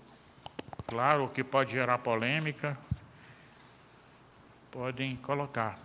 claro, 0.86 1.22
ou 1.22 1.28
que 1.28 1.42
pode 1.42 1.72
gerar 1.72 1.98
polêmica, 1.98 2.78
podem 4.70 5.16
colocar. 5.16 5.76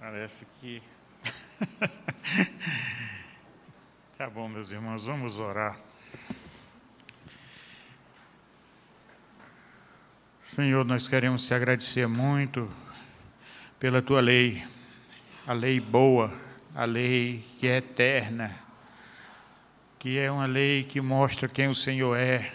Parece 0.00 0.44
que. 0.60 0.82
tá 4.18 4.28
bom, 4.28 4.48
meus 4.48 4.72
irmãos, 4.72 5.06
vamos 5.06 5.38
orar. 5.38 5.78
Senhor, 10.42 10.84
nós 10.84 11.06
queremos 11.06 11.46
te 11.46 11.54
agradecer 11.54 12.08
muito 12.08 12.68
pela 13.78 14.02
tua 14.02 14.20
lei, 14.20 14.66
a 15.46 15.52
lei 15.52 15.78
boa, 15.78 16.36
a 16.74 16.84
lei 16.84 17.44
que 17.60 17.68
é 17.68 17.76
eterna, 17.76 18.52
que 19.96 20.18
é 20.18 20.28
uma 20.28 20.46
lei 20.46 20.82
que 20.82 21.00
mostra 21.00 21.48
quem 21.48 21.68
o 21.68 21.74
Senhor 21.74 22.16
é 22.16 22.52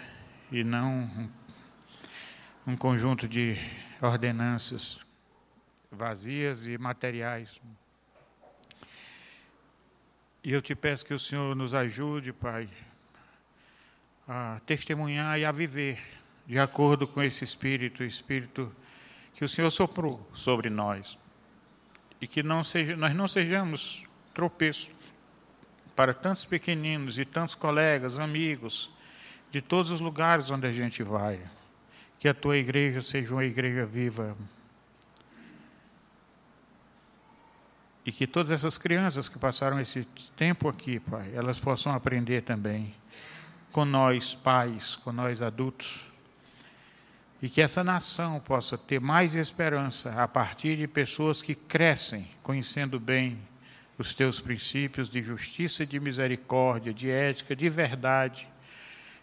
e 0.50 0.62
não 0.62 1.30
um 2.66 2.76
conjunto 2.76 3.26
de 3.26 3.56
ordenanças 4.02 5.00
vazias 5.92 6.66
e 6.66 6.78
materiais. 6.78 7.60
E 10.42 10.50
eu 10.52 10.60
te 10.60 10.74
peço 10.74 11.04
que 11.04 11.14
o 11.14 11.18
Senhor 11.18 11.54
nos 11.54 11.74
ajude, 11.74 12.32
Pai, 12.32 12.68
a 14.26 14.60
testemunhar 14.66 15.38
e 15.38 15.44
a 15.44 15.52
viver 15.52 16.02
de 16.46 16.58
acordo 16.58 17.06
com 17.06 17.22
esse 17.22 17.44
Espírito, 17.44 18.02
o 18.02 18.06
Espírito 18.06 18.74
que 19.34 19.44
o 19.44 19.48
Senhor 19.48 19.70
soprou 19.70 20.28
sobre 20.32 20.68
nós. 20.68 21.18
E 22.20 22.26
que 22.26 22.42
não 22.42 22.64
seja, 22.64 22.96
nós 22.96 23.14
não 23.14 23.28
sejamos 23.28 24.04
tropeço 24.34 24.90
para 25.94 26.14
tantos 26.14 26.44
pequeninos 26.44 27.18
e 27.18 27.24
tantos 27.24 27.54
colegas, 27.54 28.18
amigos, 28.18 28.90
de 29.50 29.60
todos 29.60 29.90
os 29.90 30.00
lugares 30.00 30.50
onde 30.50 30.66
a 30.66 30.72
gente 30.72 31.02
vai. 31.02 31.40
Que 32.18 32.28
a 32.28 32.34
tua 32.34 32.56
igreja 32.56 33.02
seja 33.02 33.34
uma 33.34 33.44
igreja 33.44 33.84
viva, 33.84 34.36
E 38.04 38.10
que 38.10 38.26
todas 38.26 38.50
essas 38.50 38.76
crianças 38.76 39.28
que 39.28 39.38
passaram 39.38 39.78
esse 39.80 40.04
tempo 40.36 40.68
aqui, 40.68 40.98
Pai, 40.98 41.30
elas 41.34 41.58
possam 41.58 41.94
aprender 41.94 42.42
também 42.42 42.94
com 43.70 43.84
nós, 43.84 44.34
pais, 44.34 44.96
com 44.96 45.12
nós 45.12 45.40
adultos. 45.40 46.04
E 47.40 47.48
que 47.48 47.60
essa 47.60 47.82
nação 47.82 48.38
possa 48.40 48.76
ter 48.76 49.00
mais 49.00 49.34
esperança 49.34 50.12
a 50.20 50.28
partir 50.28 50.76
de 50.76 50.86
pessoas 50.86 51.42
que 51.42 51.54
crescem 51.54 52.28
conhecendo 52.42 53.00
bem 53.00 53.38
os 53.98 54.14
teus 54.14 54.40
princípios 54.40 55.08
de 55.08 55.22
justiça, 55.22 55.86
de 55.86 55.98
misericórdia, 55.98 56.92
de 56.92 57.10
ética, 57.10 57.54
de 57.54 57.68
verdade, 57.68 58.48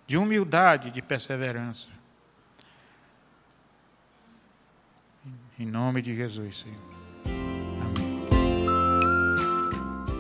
de 0.08 0.18
humildade, 0.18 0.90
de 0.92 1.02
perseverança. 1.02 1.88
Em 5.58 5.66
nome 5.66 6.02
de 6.02 6.16
Jesus, 6.16 6.60
Senhor. 6.60 7.59